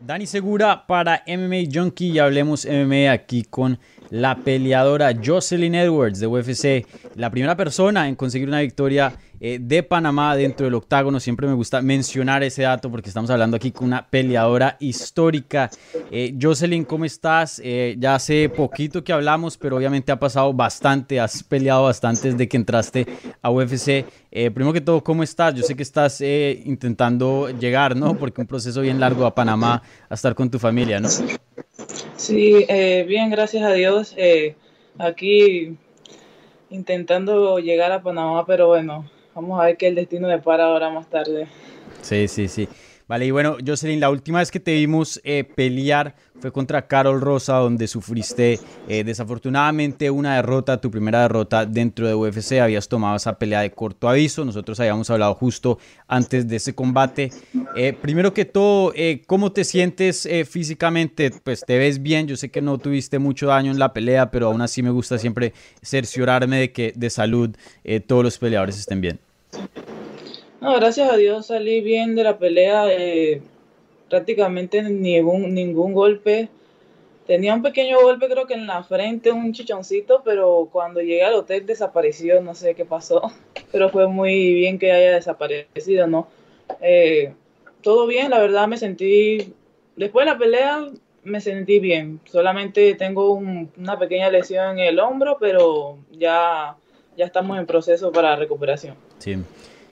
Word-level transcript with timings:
Dani 0.00 0.26
Segura 0.26 0.86
para 0.86 1.24
MMA 1.26 1.68
Junkie 1.72 2.10
y 2.10 2.18
hablemos 2.20 2.64
MMA 2.64 3.10
aquí 3.10 3.42
con 3.42 3.78
la 4.10 4.36
peleadora 4.36 5.12
Jocelyn 5.24 5.74
Edwards 5.74 6.20
de 6.20 6.26
UFC, 6.26 6.86
la 7.14 7.30
primera 7.30 7.56
persona 7.56 8.08
en 8.08 8.14
conseguir 8.14 8.48
una 8.48 8.60
victoria 8.60 9.14
eh, 9.40 9.58
de 9.60 9.84
Panamá 9.84 10.34
dentro 10.34 10.64
del 10.64 10.74
octágono. 10.74 11.20
Siempre 11.20 11.46
me 11.46 11.54
gusta 11.54 11.80
mencionar 11.80 12.42
ese 12.42 12.62
dato 12.62 12.90
porque 12.90 13.08
estamos 13.08 13.30
hablando 13.30 13.56
aquí 13.56 13.70
con 13.70 13.86
una 13.86 14.06
peleadora 14.06 14.76
histórica. 14.80 15.70
Eh, 16.10 16.36
Jocelyn, 16.40 16.84
¿cómo 16.84 17.04
estás? 17.04 17.60
Eh, 17.64 17.96
ya 17.98 18.16
hace 18.16 18.48
poquito 18.48 19.04
que 19.04 19.12
hablamos, 19.12 19.56
pero 19.56 19.76
obviamente 19.76 20.10
ha 20.10 20.18
pasado 20.18 20.52
bastante, 20.52 21.20
has 21.20 21.42
peleado 21.42 21.84
bastante 21.84 22.32
desde 22.32 22.48
que 22.48 22.56
entraste 22.56 23.06
a 23.40 23.50
UFC. 23.50 24.04
primero 24.30 24.72
que 24.72 24.80
todo, 24.80 25.02
¿cómo 25.02 25.22
estás? 25.22 25.54
Yo 25.54 25.62
sé 25.62 25.76
que 25.76 25.82
estás 25.82 26.20
intentando 26.20 27.48
llegar, 27.50 27.96
¿no? 27.96 28.16
Porque 28.16 28.40
un 28.40 28.46
proceso 28.46 28.80
bien 28.80 28.98
largo 28.98 29.24
a 29.24 29.34
Panamá, 29.34 29.82
a 30.08 30.14
estar 30.14 30.34
con 30.34 30.50
tu 30.50 30.58
familia, 30.58 31.00
¿no? 31.00 31.08
Sí, 32.18 32.66
bien, 33.06 33.30
gracias 33.30 33.62
a 33.64 33.72
Dios. 33.72 34.14
aquí 34.98 35.76
intentando 36.70 37.58
llegar 37.58 37.92
a 37.92 38.02
Panamá, 38.02 38.44
pero 38.44 38.68
bueno, 38.68 39.08
Vamos 39.40 39.60
a 39.60 39.66
ver 39.66 39.76
qué 39.76 39.86
el 39.86 39.94
destino 39.94 40.26
me 40.26 40.40
para 40.40 40.64
ahora 40.64 40.90
más 40.90 41.08
tarde. 41.08 41.46
Sí, 42.02 42.26
sí, 42.26 42.48
sí. 42.48 42.68
Vale, 43.08 43.24
y 43.24 43.30
bueno, 43.30 43.56
Jocelyn, 43.66 44.00
la 44.00 44.10
última 44.10 44.40
vez 44.40 44.50
que 44.50 44.60
te 44.60 44.74
vimos 44.74 45.18
eh, 45.24 45.42
pelear 45.42 46.14
fue 46.40 46.52
contra 46.52 46.86
Carol 46.86 47.22
Rosa, 47.22 47.54
donde 47.54 47.88
sufriste 47.88 48.60
eh, 48.86 49.02
desafortunadamente 49.02 50.10
una 50.10 50.36
derrota, 50.36 50.78
tu 50.78 50.90
primera 50.90 51.22
derrota 51.22 51.64
dentro 51.64 52.06
de 52.06 52.14
UFC. 52.14 52.60
Habías 52.60 52.86
tomado 52.86 53.16
esa 53.16 53.38
pelea 53.38 53.62
de 53.62 53.70
corto 53.70 54.10
aviso. 54.10 54.44
Nosotros 54.44 54.78
habíamos 54.78 55.08
hablado 55.08 55.34
justo 55.34 55.78
antes 56.06 56.46
de 56.46 56.56
ese 56.56 56.74
combate. 56.74 57.30
Eh, 57.74 57.94
primero 57.94 58.34
que 58.34 58.44
todo, 58.44 58.92
¿cómo 59.26 59.52
te 59.52 59.64
sientes 59.64 60.28
físicamente? 60.46 61.30
Pues 61.30 61.64
te 61.66 61.78
ves 61.78 62.02
bien. 62.02 62.28
Yo 62.28 62.36
sé 62.36 62.50
que 62.50 62.60
no 62.60 62.76
tuviste 62.76 63.18
mucho 63.18 63.46
daño 63.46 63.72
en 63.72 63.78
la 63.78 63.94
pelea, 63.94 64.30
pero 64.30 64.48
aún 64.48 64.60
así 64.60 64.82
me 64.82 64.90
gusta 64.90 65.18
siempre 65.18 65.54
cerciorarme 65.80 66.58
de 66.58 66.72
que 66.72 66.92
de 66.94 67.08
salud 67.08 67.56
todos 68.06 68.22
los 68.22 68.38
peleadores 68.38 68.78
estén 68.78 69.00
bien. 69.00 69.18
No, 70.60 70.74
gracias 70.74 71.10
a 71.10 71.16
Dios 71.16 71.46
salí 71.46 71.80
bien 71.80 72.16
de 72.16 72.24
la 72.24 72.38
pelea, 72.38 72.92
eh, 72.92 73.40
prácticamente 74.10 74.82
ningún, 74.82 75.54
ningún 75.54 75.92
golpe. 75.92 76.48
Tenía 77.28 77.54
un 77.54 77.62
pequeño 77.62 78.00
golpe 78.00 78.28
creo 78.28 78.46
que 78.46 78.54
en 78.54 78.66
la 78.66 78.82
frente, 78.82 79.30
un 79.30 79.52
chichoncito, 79.52 80.22
pero 80.24 80.68
cuando 80.72 81.00
llegué 81.00 81.22
al 81.22 81.34
hotel 81.34 81.64
desapareció, 81.64 82.40
no 82.40 82.54
sé 82.54 82.74
qué 82.74 82.84
pasó, 82.84 83.30
pero 83.72 83.90
fue 83.90 84.08
muy 84.08 84.54
bien 84.54 84.78
que 84.78 84.90
haya 84.90 85.14
desaparecido, 85.14 86.06
¿no? 86.06 86.26
Eh, 86.80 87.32
todo 87.82 88.06
bien, 88.06 88.30
la 88.30 88.40
verdad 88.40 88.66
me 88.66 88.78
sentí, 88.78 89.52
después 89.94 90.26
de 90.26 90.32
la 90.32 90.38
pelea 90.38 90.88
me 91.22 91.40
sentí 91.40 91.78
bien, 91.78 92.20
solamente 92.24 92.94
tengo 92.94 93.32
una 93.32 93.98
pequeña 93.98 94.30
lesión 94.30 94.78
en 94.78 94.86
el 94.86 94.98
hombro, 94.98 95.36
pero 95.38 95.98
ya, 96.10 96.76
ya 97.16 97.26
estamos 97.26 97.58
en 97.58 97.66
proceso 97.66 98.10
para 98.10 98.34
recuperación. 98.34 98.96
Sí. 99.18 99.36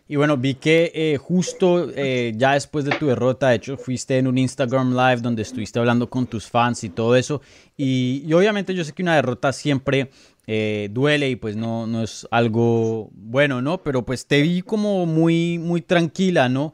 Y 0.08 0.16
bueno, 0.16 0.36
vi 0.36 0.54
que 0.54 0.92
eh, 0.94 1.16
justo 1.16 1.90
eh, 1.94 2.32
ya 2.36 2.52
después 2.52 2.84
de 2.84 2.92
tu 2.92 3.06
derrota, 3.06 3.48
de 3.48 3.56
hecho, 3.56 3.76
fuiste 3.76 4.18
en 4.18 4.28
un 4.28 4.38
Instagram 4.38 4.92
Live 4.92 5.16
donde 5.16 5.42
estuviste 5.42 5.80
hablando 5.80 6.08
con 6.08 6.26
tus 6.26 6.46
fans 6.48 6.84
y 6.84 6.90
todo 6.90 7.16
eso. 7.16 7.40
Y, 7.76 8.32
obviamente 8.32 8.72
yo 8.72 8.84
sé 8.84 8.92
que 8.92 9.02
una 9.02 9.16
derrota 9.16 9.52
siempre 9.52 10.10
eh, 10.46 10.88
duele 10.92 11.28
y 11.28 11.34
pues 11.34 11.56
no, 11.56 11.88
no 11.88 12.04
es 12.04 12.28
algo 12.30 13.10
bueno, 13.14 13.60
¿no? 13.62 13.78
Pero 13.78 14.06
pues 14.06 14.26
te 14.26 14.42
vi 14.42 14.62
como 14.62 15.06
muy, 15.06 15.58
muy 15.58 15.82
tranquila, 15.82 16.48
¿no? 16.48 16.72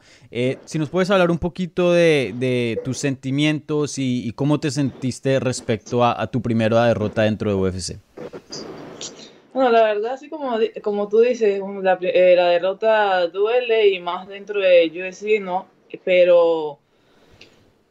si 0.65 0.79
nos 0.79 0.89
puedes 0.89 1.11
hablar 1.11 1.31
un 1.31 1.39
poquito 1.39 1.93
de, 1.93 2.81
tus 2.85 2.99
sentimientos 2.99 3.99
y, 3.99 4.33
cómo 4.35 4.61
te 4.61 4.71
sentiste 4.71 5.41
respecto 5.41 6.05
a, 6.05 6.21
a 6.21 6.27
tu 6.27 6.43
primera 6.43 6.85
derrota 6.87 7.23
dentro 7.23 7.51
de 7.51 7.57
UFC. 7.57 8.72
Bueno, 9.53 9.71
la 9.71 9.83
verdad, 9.83 10.13
así 10.13 10.31
como, 10.31 10.57
como 10.83 11.09
tú 11.09 11.21
dices, 11.21 11.61
la, 11.83 11.99
eh, 12.01 12.35
la 12.37 12.49
derrota 12.49 13.27
duele 13.29 13.89
y 13.89 14.01
más 14.01 14.27
dentro 14.27 14.61
de 14.61 14.91
UFC, 14.91 15.41
¿no? 15.41 15.67
Pero 16.05 16.79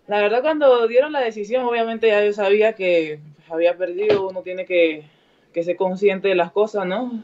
la 0.08 0.20
verdad 0.22 0.42
cuando 0.42 0.88
dieron 0.88 1.12
la 1.12 1.22
decisión, 1.22 1.64
obviamente 1.66 2.08
ya 2.08 2.26
yo 2.26 2.34
sabía 2.34 2.74
que 2.74 3.20
había 3.48 3.78
perdido, 3.78 4.28
uno 4.28 4.42
tiene 4.42 4.66
que, 4.66 5.04
que 5.54 5.64
ser 5.64 5.76
consciente 5.76 6.30
de 6.30 6.36
las 6.36 6.52
cosas, 6.52 6.88
¿no? 6.88 7.24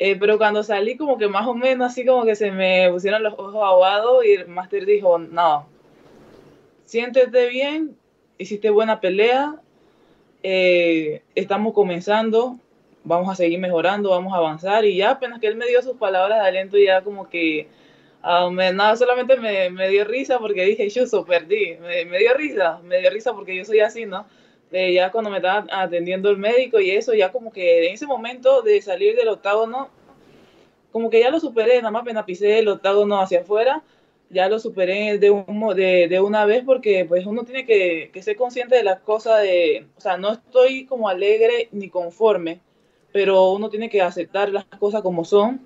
Eh, 0.00 0.16
pero 0.18 0.36
cuando 0.38 0.62
salí 0.62 0.96
como 0.96 1.16
que 1.16 1.28
más 1.28 1.46
o 1.46 1.54
menos 1.54 1.92
así 1.92 2.04
como 2.04 2.24
que 2.24 2.34
se 2.34 2.50
me 2.50 2.90
pusieron 2.90 3.22
los 3.22 3.34
ojos 3.34 3.54
aguados 3.54 4.24
y 4.24 4.32
el 4.32 4.48
máster 4.48 4.86
dijo, 4.86 5.18
no, 5.18 5.68
siéntete 6.84 7.48
bien, 7.48 7.96
hiciste 8.38 8.70
buena 8.70 9.00
pelea, 9.00 9.56
eh, 10.42 11.22
estamos 11.34 11.74
comenzando, 11.74 12.58
vamos 13.04 13.30
a 13.30 13.34
seguir 13.34 13.58
mejorando, 13.58 14.10
vamos 14.10 14.32
a 14.32 14.36
avanzar. 14.36 14.84
Y 14.84 14.96
ya 14.96 15.10
apenas 15.10 15.40
que 15.40 15.46
él 15.46 15.56
me 15.56 15.66
dio 15.66 15.82
sus 15.82 15.96
palabras 15.96 16.42
de 16.42 16.48
aliento, 16.48 16.78
ya 16.78 17.02
como 17.02 17.28
que 17.28 17.68
uh, 18.22 18.50
nada, 18.50 18.96
solamente 18.96 19.36
me, 19.36 19.70
me, 19.70 19.88
dio 19.88 20.04
risa 20.04 20.38
porque 20.38 20.64
dije, 20.64 20.88
yo 20.88 21.24
perdí. 21.24 21.76
Me, 21.80 22.18
dio 22.18 22.34
risa, 22.34 22.80
me 22.84 23.00
dio 23.00 23.10
risa 23.10 23.32
porque 23.32 23.56
yo 23.56 23.64
soy 23.64 23.80
así, 23.80 24.06
¿no? 24.06 24.26
Eh, 24.72 24.94
ya 24.94 25.10
cuando 25.10 25.30
me 25.30 25.38
estaba 25.38 25.66
atendiendo 25.72 26.30
el 26.30 26.36
médico 26.36 26.80
y 26.80 26.90
eso, 26.90 27.12
ya 27.14 27.32
como 27.32 27.52
que 27.52 27.88
en 27.88 27.94
ese 27.94 28.06
momento 28.06 28.62
de 28.62 28.80
salir 28.82 29.16
del 29.16 29.28
octágono, 29.28 29.90
como 30.92 31.10
que 31.10 31.20
ya 31.20 31.30
lo 31.30 31.40
superé, 31.40 31.78
nada 31.78 31.90
más 31.90 32.02
apenas 32.02 32.24
pisé 32.24 32.60
el 32.60 32.68
octágono 32.68 33.20
hacia 33.20 33.40
afuera, 33.40 33.82
ya 34.28 34.48
lo 34.48 34.60
superé 34.60 35.18
de, 35.18 35.30
un, 35.30 35.74
de, 35.74 36.06
de, 36.08 36.20
una 36.20 36.44
vez 36.46 36.62
porque 36.64 37.04
pues 37.04 37.26
uno 37.26 37.42
tiene 37.44 37.66
que, 37.66 38.10
que 38.12 38.22
ser 38.22 38.36
consciente 38.36 38.76
de 38.76 38.84
las 38.84 39.00
cosas 39.00 39.42
de, 39.42 39.86
o 39.96 40.00
sea, 40.00 40.16
no 40.18 40.32
estoy 40.32 40.86
como 40.86 41.08
alegre 41.08 41.68
ni 41.72 41.88
conforme, 41.90 42.60
pero 43.12 43.50
uno 43.50 43.70
tiene 43.70 43.90
que 43.90 44.02
aceptar 44.02 44.50
las 44.50 44.64
cosas 44.64 45.02
como 45.02 45.24
son. 45.24 45.60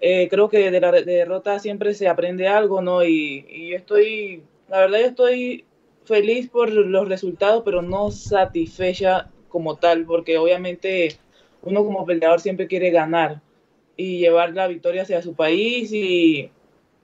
Eh, 0.00 0.28
creo 0.28 0.48
que 0.48 0.70
de 0.70 0.80
la 0.80 0.90
derrota 0.92 1.58
siempre 1.58 1.94
se 1.94 2.08
aprende 2.08 2.48
algo, 2.48 2.82
¿no? 2.82 3.04
Y, 3.04 3.46
y, 3.48 3.68
yo 3.70 3.76
estoy, 3.76 4.42
la 4.68 4.80
verdad, 4.80 4.98
yo 4.98 5.06
estoy 5.06 5.64
feliz 6.04 6.50
por 6.50 6.70
los 6.70 7.08
resultados, 7.08 7.62
pero 7.64 7.82
no 7.82 8.10
satisfecha 8.10 9.30
como 9.48 9.76
tal, 9.76 10.04
porque 10.04 10.38
obviamente 10.38 11.16
uno 11.62 11.84
como 11.84 12.04
peleador 12.04 12.40
siempre 12.40 12.66
quiere 12.66 12.90
ganar 12.90 13.40
y 13.96 14.18
llevar 14.18 14.54
la 14.54 14.66
victoria 14.66 15.02
hacia 15.02 15.22
su 15.22 15.34
país 15.34 15.92
y, 15.92 16.50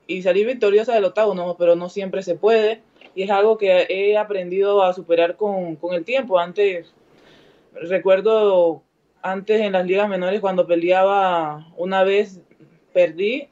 y 0.08 0.22
salir 0.22 0.46
victoriosa 0.46 0.94
del 0.94 1.04
octavo, 1.04 1.56
pero 1.58 1.76
no 1.76 1.88
siempre 1.88 2.22
se 2.22 2.34
puede. 2.34 2.82
Y 3.14 3.22
es 3.22 3.30
algo 3.30 3.58
que 3.58 3.86
he 3.88 4.16
aprendido 4.16 4.82
a 4.82 4.92
superar 4.92 5.36
con, 5.36 5.76
con 5.76 5.94
el 5.94 6.04
tiempo. 6.04 6.38
Antes, 6.38 6.92
recuerdo 7.74 8.82
antes 9.22 9.60
en 9.60 9.72
las 9.72 9.86
ligas 9.86 10.08
menores 10.08 10.40
cuando 10.40 10.66
peleaba 10.66 11.66
una 11.76 12.04
vez 12.04 12.40
perdí. 12.92 13.48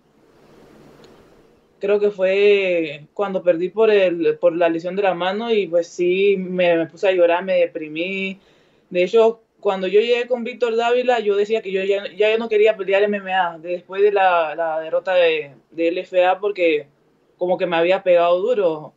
Creo 1.78 2.00
que 2.00 2.10
fue 2.10 3.06
cuando 3.12 3.43
perdí 3.43 3.69
por 3.69 3.91
el 3.91 4.38
por 4.38 4.56
la 4.56 4.69
lesión 4.69 4.97
de 4.97 5.03
la 5.03 5.15
mano 5.15 5.53
y 5.53 5.66
pues 5.66 5.88
sí 5.88 6.37
me, 6.38 6.86
puse 6.86 7.09
a 7.09 7.13
llorar 7.13 7.45
me 7.45 7.54
deprimí. 7.54 8.39
De 8.91 9.04
hecho 9.04 9.42
cuando 9.60 9.86
yo 9.86 10.01
llegué 10.01 10.27
con 10.27 10.45
Víctor 10.45 10.77
Dávila 10.77 11.21
yo 11.21 11.36
decía 11.36 11.63
que 11.63 11.72
yo 11.72 11.83
ya, 11.84 12.04
ya 12.15 12.36
no 12.39 12.48
quería 12.48 12.77
pelear 12.77 13.09
MMA 13.09 13.59
después 13.59 14.03
de 14.03 14.13
la, 14.13 14.54
la 14.54 14.80
derrota 14.80 15.15
de, 15.15 15.53
de 15.71 15.91
LFA 15.92 16.39
porque 16.41 16.86
como 17.36 17.59
que 17.59 17.66
me 17.66 17.77
había 17.77 18.03
pegado 18.03 18.39
duro 18.41 18.95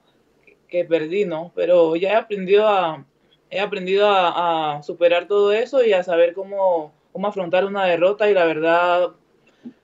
que 0.67 0.85
perdí 0.85 1.25
no 1.25 1.51
pero 1.55 1.95
ya 1.95 2.11
he 2.11 2.15
aprendido 2.15 2.67
a 2.67 3.05
he 3.49 3.59
aprendido 3.59 4.07
a, 4.09 4.81
superar 4.83 5.27
todo 5.27 5.51
eso 5.53 5.83
y 5.83 5.93
a 5.93 6.03
saber 6.03 6.33
cómo, 6.33 6.93
cómo 7.11 7.27
afrontar 7.27 7.65
una 7.65 7.85
derrota 7.85 8.29
y 8.29 8.33
la 8.33 8.45
verdad 8.45 9.09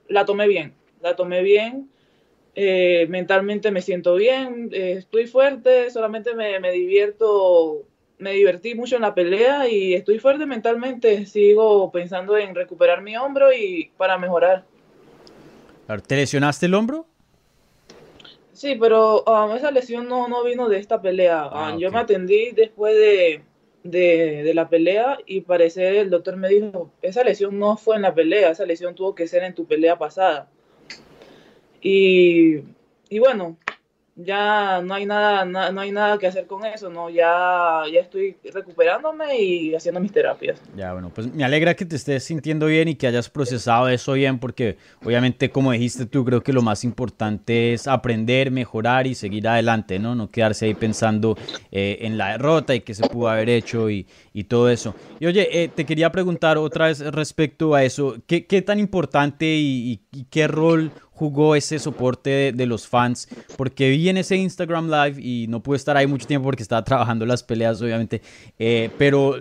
la 0.08 0.24
tomé 0.24 0.48
bien, 0.48 0.74
la 1.00 1.16
tomé 1.16 1.42
bien. 1.42 1.90
Eh, 2.58 3.06
mentalmente 3.10 3.70
me 3.70 3.82
siento 3.82 4.14
bien, 4.14 4.70
eh, 4.72 4.92
estoy 4.92 5.26
fuerte, 5.26 5.90
solamente 5.90 6.34
me, 6.34 6.58
me, 6.58 6.72
divierto, 6.72 7.82
me 8.18 8.32
divertí 8.32 8.74
mucho 8.74 8.96
en 8.96 9.02
la 9.02 9.14
pelea 9.14 9.68
y 9.68 9.92
estoy 9.92 10.18
fuerte 10.18 10.46
mentalmente, 10.46 11.26
sigo 11.26 11.92
pensando 11.92 12.38
en 12.38 12.54
recuperar 12.54 13.02
mi 13.02 13.14
hombro 13.14 13.52
y 13.52 13.90
para 13.98 14.16
mejorar. 14.16 14.64
¿Te 16.06 16.16
lesionaste 16.16 16.64
el 16.64 16.74
hombro? 16.74 17.06
Sí, 18.52 18.74
pero 18.80 19.22
um, 19.24 19.54
esa 19.54 19.70
lesión 19.70 20.08
no, 20.08 20.28
no 20.28 20.42
vino 20.42 20.68
de 20.70 20.78
esta 20.78 21.02
pelea. 21.02 21.50
Ah, 21.52 21.72
Um, 21.72 21.78
Yo 21.78 21.92
me 21.92 21.98
atendí 21.98 22.52
después 22.52 22.94
de, 22.94 23.42
de, 23.90 24.42
de 24.42 24.54
la 24.54 24.68
pelea 24.68 25.18
y 25.26 25.42
parece 25.42 26.00
el 26.00 26.10
doctor 26.10 26.36
me 26.36 26.48
dijo, 26.48 26.90
esa 27.02 27.24
lesión 27.24 27.58
no 27.58 27.76
fue 27.76 27.96
en 27.96 28.02
la 28.02 28.14
pelea, 28.14 28.50
esa 28.50 28.66
lesión 28.66 28.94
tuvo 28.94 29.14
que 29.14 29.28
ser 29.28 29.42
en 29.42 29.54
tu 29.54 29.66
pelea 29.66 29.98
pasada. 29.98 30.48
Y, 31.80 32.56
y 33.08 33.18
bueno, 33.18 33.56
ya 34.16 34.80
no 34.82 34.94
hay 34.94 35.04
nada, 35.06 35.44
na- 35.44 35.70
no 35.70 35.80
hay 35.82 35.92
nada 35.92 36.18
que 36.18 36.26
hacer 36.26 36.46
con 36.46 36.64
eso, 36.64 36.88
¿no? 36.88 37.10
Ya, 37.10 37.82
ya 37.92 38.00
estoy 38.00 38.34
recuperándome 38.52 39.38
y 39.38 39.74
haciendo 39.74 40.00
mis 40.00 40.10
terapias. 40.12 40.60
Ya, 40.74 40.92
bueno, 40.94 41.10
pues 41.14 41.32
me 41.32 41.44
alegra 41.44 41.74
que 41.74 41.84
te 41.84 41.96
estés 41.96 42.24
sintiendo 42.24 42.66
bien 42.66 42.88
y 42.88 42.94
que 42.94 43.06
hayas 43.06 43.28
procesado 43.28 43.88
eso 43.90 44.14
bien, 44.14 44.38
porque 44.38 44.78
obviamente, 45.02 45.50
como 45.50 45.72
dijiste 45.72 46.06
tú, 46.06 46.24
creo 46.24 46.42
que 46.42 46.52
lo 46.54 46.62
más 46.62 46.82
importante 46.82 47.74
es 47.74 47.86
aprender, 47.86 48.50
mejorar 48.50 49.06
y 49.06 49.14
seguir 49.14 49.46
adelante, 49.48 49.98
¿no? 49.98 50.14
No 50.14 50.30
quedarse 50.30 50.64
ahí 50.66 50.74
pensando 50.74 51.36
eh, 51.70 51.98
en 52.00 52.16
la 52.16 52.32
derrota 52.32 52.74
y 52.74 52.80
qué 52.80 52.94
se 52.94 53.04
pudo 53.04 53.28
haber 53.28 53.50
hecho 53.50 53.90
y, 53.90 54.06
y 54.32 54.44
todo 54.44 54.70
eso. 54.70 54.96
Y 55.18 55.26
oye, 55.26 55.62
eh, 55.62 55.68
te 55.68 55.84
quería 55.84 56.10
preguntar 56.10 56.56
otra 56.58 56.86
vez 56.86 57.00
respecto 57.00 57.74
a 57.74 57.84
eso, 57.84 58.16
¿qué, 58.26 58.46
qué 58.46 58.62
tan 58.62 58.78
importante 58.78 59.44
y, 59.46 60.00
y- 60.12 60.18
y 60.20 60.24
qué 60.24 60.48
rol 60.48 60.92
jugó 61.16 61.56
ese 61.56 61.78
soporte 61.78 62.52
de, 62.54 62.66
los 62.66 62.86
fans? 62.86 63.28
Porque 63.56 63.88
vi 63.88 64.08
en 64.08 64.18
ese 64.18 64.36
Instagram 64.36 64.90
Live 64.90 65.20
y 65.20 65.46
no 65.48 65.62
pude 65.62 65.78
estar 65.78 65.96
ahí 65.96 66.06
mucho 66.06 66.26
tiempo 66.26 66.44
porque 66.44 66.62
estaba 66.62 66.84
trabajando 66.84 67.24
las 67.24 67.42
peleas, 67.42 67.80
obviamente, 67.80 68.20
eh, 68.58 68.90
pero 68.98 69.36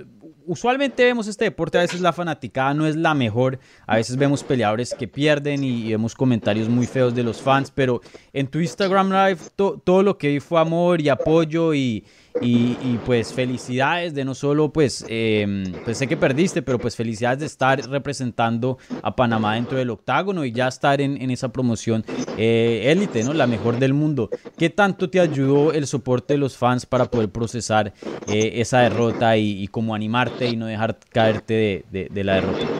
usualmente 0.48 1.04
vemos 1.04 1.28
este 1.28 1.46
deporte, 1.46 1.78
a 1.78 1.82
veces 1.82 2.02
la 2.02 2.14
fanaticada 2.14 2.74
no 2.74 2.86
es 2.88 2.96
la 2.96 3.14
mejor, 3.14 3.60
a 3.88 3.98
veces 3.98 4.16
vemos 4.16 4.44
peleadores 4.44 4.94
que 4.98 5.08
pierden 5.08 5.64
y, 5.64 5.90
vemos 5.90 6.16
comentarios 6.16 6.70
muy 6.70 6.88
feos 6.88 7.14
de 7.14 7.24
los 7.24 7.42
fans, 7.42 7.72
pero 7.74 8.02
en 8.32 8.48
tu 8.48 8.60
Instagram 8.60 9.10
Live 9.12 9.40
to- 9.56 9.82
todo 9.84 10.04
lo 10.04 10.18
que 10.18 10.30
vi 10.30 10.40
fue 10.40 10.60
amor 10.60 11.02
y 11.02 11.10
apoyo 11.10 11.74
y, 11.74 12.06
y- 12.38 12.78
y, 12.82 12.98
pues 13.00 13.34
felicidades 13.34 14.14
de 14.14 14.26
no 14.26 14.36
solo 14.36 14.72
pues, 14.74 15.06
eh, 15.08 15.78
sé 15.94 16.08
que 16.08 16.18
perdiste, 16.18 16.62
pero 16.62 16.82
pues 16.82 16.96
felicidades 16.96 17.40
de 17.40 17.46
estar 17.46 17.82
representando 17.90 18.78
a 19.02 19.16
Panamá 19.16 19.56
dentro 19.56 19.78
del 19.78 19.90
octágono 19.90 20.44
y 20.46 20.52
ya 20.52 20.68
estar 20.68 21.00
en, 21.02 21.30
esa 21.32 21.50
promoción 21.52 22.06
eh, 22.36 22.84
élite, 22.92 23.24
¿no? 23.24 23.34
La 23.34 23.48
mejor 23.48 23.78
del 23.78 23.94
mundo. 23.94 24.32
¿Qué 24.58 24.70
tanto 24.70 25.10
te 25.10 25.20
ayudó 25.20 25.72
el 25.74 25.88
soporte 25.88 26.34
de 26.34 26.38
los 26.40 26.58
fans 26.58 26.86
para 26.86 27.10
poder 27.12 27.30
procesar 27.32 27.94
eh, 28.26 28.54
esa 28.56 28.80
derrota 28.82 29.38
y, 29.38 29.64
y 29.64 29.68
como 29.70 29.96
animarte 29.96 30.48
y 30.48 30.56
no 30.58 30.66
dejar 30.68 31.00
caerte 31.12 31.86
de 31.90 32.24
la 32.24 32.34
derrota? 32.36 32.74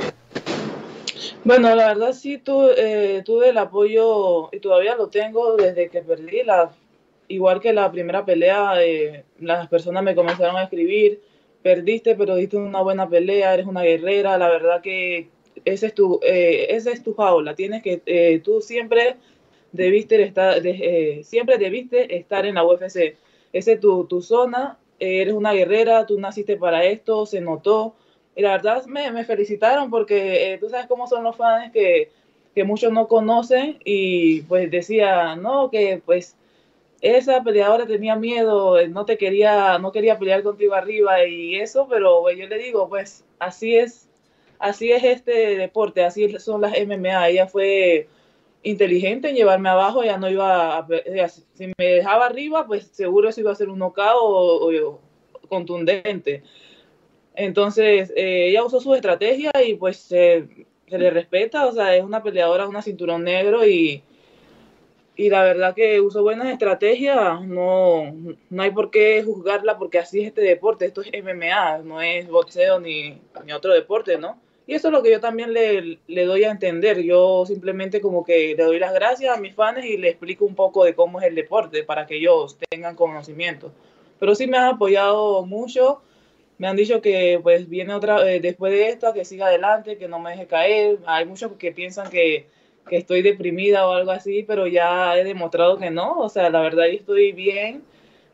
Bueno, 1.44 1.74
la 1.76 1.88
verdad 1.88 2.14
sí 2.14 2.38
tu- 2.40 2.70
eh, 2.78 3.22
tuve 3.26 3.50
el 3.50 3.58
apoyo 3.58 4.50
y 4.54 4.60
todavía 4.60 4.96
lo 4.96 5.10
tengo 5.10 5.56
desde 5.58 5.90
que 5.90 6.02
perdí. 6.02 6.44
La, 6.44 6.76
igual 7.28 7.60
que 7.62 7.74
la 7.74 7.92
primera 7.92 8.26
pelea, 8.26 8.84
eh, 8.84 9.24
las 9.40 9.68
personas 9.68 10.04
me 10.04 10.16
comenzaron 10.16 10.56
a 10.58 10.64
escribir, 10.64 11.22
perdiste, 11.64 12.16
pero 12.16 12.36
diste 12.36 12.58
una 12.58 12.82
buena 12.82 13.10
pelea, 13.10 13.54
eres 13.54 13.66
una 13.66 13.84
guerrera. 13.84 14.38
La 14.38 14.50
verdad 14.50 14.82
que 14.82 15.30
ese 15.66 15.88
es 15.88 15.94
tu, 15.96 16.20
eh, 16.24 16.68
esa 16.70 16.92
es 16.92 17.04
tu 17.04 17.14
jaula. 17.16 17.56
Tienes 17.56 17.82
que, 17.84 18.02
eh, 18.06 18.40
tú 18.44 18.62
siempre 18.62 19.16
debiste 19.72 20.22
estar, 20.24 20.62
de- 20.62 21.20
eh, 21.20 21.24
siempre 21.24 21.58
debiste 21.58 22.16
estar 22.18 22.46
en 22.46 22.56
la 22.56 22.66
UFC. 22.66 23.18
Esa 23.54 23.72
es 23.74 23.80
tu, 23.80 24.06
tu 24.06 24.22
zona. 24.22 24.78
eres 24.98 25.34
una 25.34 25.52
guerrera, 25.52 26.06
tú 26.06 26.18
naciste 26.20 26.56
para 26.56 26.86
esto, 26.86 27.26
se 27.26 27.42
notó. 27.42 27.96
Y 28.36 28.42
la 28.42 28.52
verdad 28.52 28.86
me, 28.86 29.12
me 29.12 29.26
felicitaron 29.26 29.90
porque 29.90 30.54
eh, 30.54 30.58
tú 30.58 30.70
sabes 30.70 30.88
cómo 30.88 31.06
son 31.08 31.24
los 31.24 31.36
fans 31.36 31.72
que, 31.74 32.10
que 32.54 32.64
muchos 32.64 32.94
no 32.94 33.08
conocen 33.10 33.78
y 33.84 34.42
pues 34.44 34.72
decía, 34.72 35.36
no, 35.36 35.70
que 35.70 36.02
pues 36.06 36.38
esa 37.02 37.44
peleadora 37.44 37.86
tenía 37.86 38.16
miedo, 38.16 38.80
eh, 38.80 38.88
no 38.88 39.06
te 39.06 39.18
quería, 39.18 39.78
no 39.80 39.92
quería 39.92 40.18
pelear 40.18 40.44
contigo 40.44 40.74
arriba 40.74 41.26
y 41.26 41.56
eso, 41.56 41.88
pero 41.90 42.22
pues, 42.22 42.38
yo 42.38 42.48
le 42.48 42.58
digo, 42.58 42.90
pues 42.90 43.26
así 43.40 43.76
es, 43.76 44.10
así 44.60 44.92
es 44.92 45.04
este 45.04 45.58
deporte, 45.58 46.04
así 46.04 46.40
son 46.40 46.62
las 46.62 46.74
MMA, 46.74 47.30
ella 47.30 47.48
fue 47.48 48.08
inteligente 48.64 49.30
en 49.30 49.36
llevarme 49.36 49.70
abajo, 49.70 50.04
ya 50.04 50.18
no 50.18 50.30
iba 50.30 50.78
a, 50.78 50.88
si 51.54 51.68
me 51.78 51.86
dejaba 51.86 52.26
arriba, 52.26 52.66
pues 52.66 52.88
seguro 52.88 53.30
eso 53.30 53.42
iba 53.42 53.52
a 53.52 53.56
ser 53.56 53.70
un 53.70 53.80
knockout 53.80 54.16
o, 54.16 55.00
contundente. 55.50 56.42
Entonces, 57.36 58.12
eh, 58.16 58.48
ella 58.50 58.64
usó 58.64 58.80
su 58.80 58.96
estrategia 58.96 59.52
y 59.64 59.76
pues 59.76 59.98
se 59.98 60.48
le 60.88 61.10
respeta, 61.12 61.68
o 61.68 61.72
sea, 61.72 61.96
es 61.96 62.04
una 62.04 62.24
peleadora, 62.24 62.68
una 62.68 62.82
cinturón 62.82 63.24
negro 63.24 63.68
y, 63.68 64.02
y 65.16 65.30
la 65.30 65.44
verdad 65.44 65.74
que 65.74 66.02
usó 66.02 66.24
buenas 66.24 66.48
estrategias, 66.48 67.42
no, 67.46 68.14
no 68.50 68.64
hay 68.64 68.72
por 68.72 68.92
qué 68.92 69.24
juzgarla 69.24 69.78
porque 69.78 70.00
así 70.00 70.22
es 70.22 70.28
este 70.28 70.42
deporte, 70.42 70.86
esto 70.86 71.02
es 71.02 71.12
MMA, 71.24 71.80
no 71.80 72.02
es 72.02 72.28
boxeo 72.28 72.80
ni, 72.80 73.22
ni 73.46 73.54
otro 73.54 73.74
deporte, 73.74 74.18
¿no? 74.18 74.40
Y 74.68 74.74
eso 74.74 74.88
es 74.88 74.92
lo 74.92 75.04
que 75.04 75.12
yo 75.12 75.20
también 75.20 75.54
le, 75.54 76.00
le 76.08 76.26
doy 76.26 76.44
a 76.44 76.52
entender, 76.52 77.02
yo 77.02 77.46
simplemente 77.46 78.02
como 78.02 78.26
que 78.26 78.56
le 78.58 78.64
doy 78.64 78.80
las 78.80 78.94
gracias 78.94 79.36
a 79.36 79.40
mis 79.40 79.54
fans 79.54 79.86
y 79.86 79.98
le 79.98 80.10
explico 80.10 80.44
un 80.44 80.56
poco 80.56 80.84
de 80.84 80.96
cómo 80.96 81.22
es 81.22 81.28
el 81.28 81.36
deporte 81.36 81.84
para 81.84 82.08
que 82.08 82.18
ellos 82.18 82.58
tengan 82.70 82.96
conocimiento. 82.96 83.72
Pero 84.20 84.34
sí 84.34 84.48
me 84.48 84.58
han 84.58 84.76
apoyado 84.76 85.46
mucho, 85.46 86.02
me 86.58 86.68
han 86.68 86.76
dicho 86.76 87.02
que 87.02 87.40
pues 87.44 87.70
viene 87.70 87.94
otra, 87.94 88.28
eh, 88.30 88.40
después 88.40 88.72
de 88.72 88.90
esta, 88.90 89.14
que 89.14 89.26
siga 89.26 89.48
adelante, 89.48 89.98
que 89.98 90.08
no 90.08 90.20
me 90.20 90.32
deje 90.32 90.48
caer. 90.48 91.00
Hay 91.06 91.26
muchos 91.26 91.52
que 91.54 91.72
piensan 91.72 92.10
que, 92.10 92.48
que 92.88 92.98
estoy 92.98 93.22
deprimida 93.22 93.88
o 93.88 93.94
algo 93.94 94.12
así, 94.12 94.44
pero 94.44 94.68
ya 94.68 95.18
he 95.18 95.24
demostrado 95.24 95.78
que 95.78 95.90
no. 95.92 96.20
O 96.20 96.30
sea, 96.30 96.50
la 96.50 96.62
verdad 96.62 96.88
estoy 96.88 97.32
bien, 97.32 97.84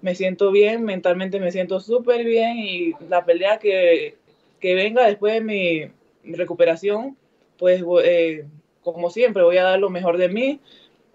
me 0.01 0.15
siento 0.15 0.51
bien, 0.51 0.83
mentalmente 0.83 1.39
me 1.39 1.51
siento 1.51 1.79
súper 1.79 2.25
bien 2.25 2.57
y 2.57 2.93
la 3.09 3.25
pelea 3.25 3.59
que, 3.59 4.17
que 4.59 4.75
venga 4.75 5.05
después 5.07 5.33
de 5.33 5.41
mi, 5.41 5.91
recuperación, 6.23 7.17
pues 7.57 7.83
eh, 8.03 8.45
como 8.83 9.09
siempre 9.09 9.43
voy 9.43 9.57
a 9.57 9.63
dar 9.63 9.79
lo 9.79 9.89
mejor 9.89 10.17
de 10.17 10.29
mí. 10.29 10.59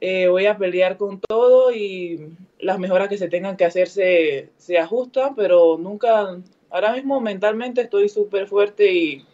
Eh, 0.01 0.29
voy 0.29 0.47
a 0.47 0.59
pelear 0.59 0.99
con 0.99 1.21
todo 1.21 1.73
y 1.73 2.29
las 2.59 2.79
mejoras 2.79 3.09
que 3.09 3.19
se 3.19 3.29
tengan 3.29 3.57
que 3.57 3.65
hacer 3.65 3.89
se, 3.89 4.51
se 4.59 4.79
ajustan, 4.79 5.35
pero 5.35 5.79
nunca, 5.79 6.39
ahora 6.71 6.93
mismo 6.93 7.21
mentalmente 7.21 7.83
estoy 7.83 8.09
súper 8.09 8.47
fuerte 8.47 8.93
y, 8.93 9.25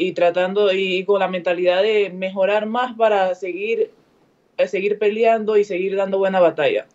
y 0.00 0.12
tratando 0.12 0.72
y 0.72 1.04
con 1.04 1.20
la 1.20 1.28
mentalidad 1.28 1.82
de 1.82 2.08
mejorar 2.08 2.64
más 2.64 2.96
para 2.96 3.34
seguir, 3.34 3.90
eh, 4.56 4.66
seguir 4.66 4.98
peleando 4.98 5.58
y 5.58 5.64
seguir 5.64 5.94
dando 5.94 6.16
buena 6.16 6.40
batalla. 6.40 6.86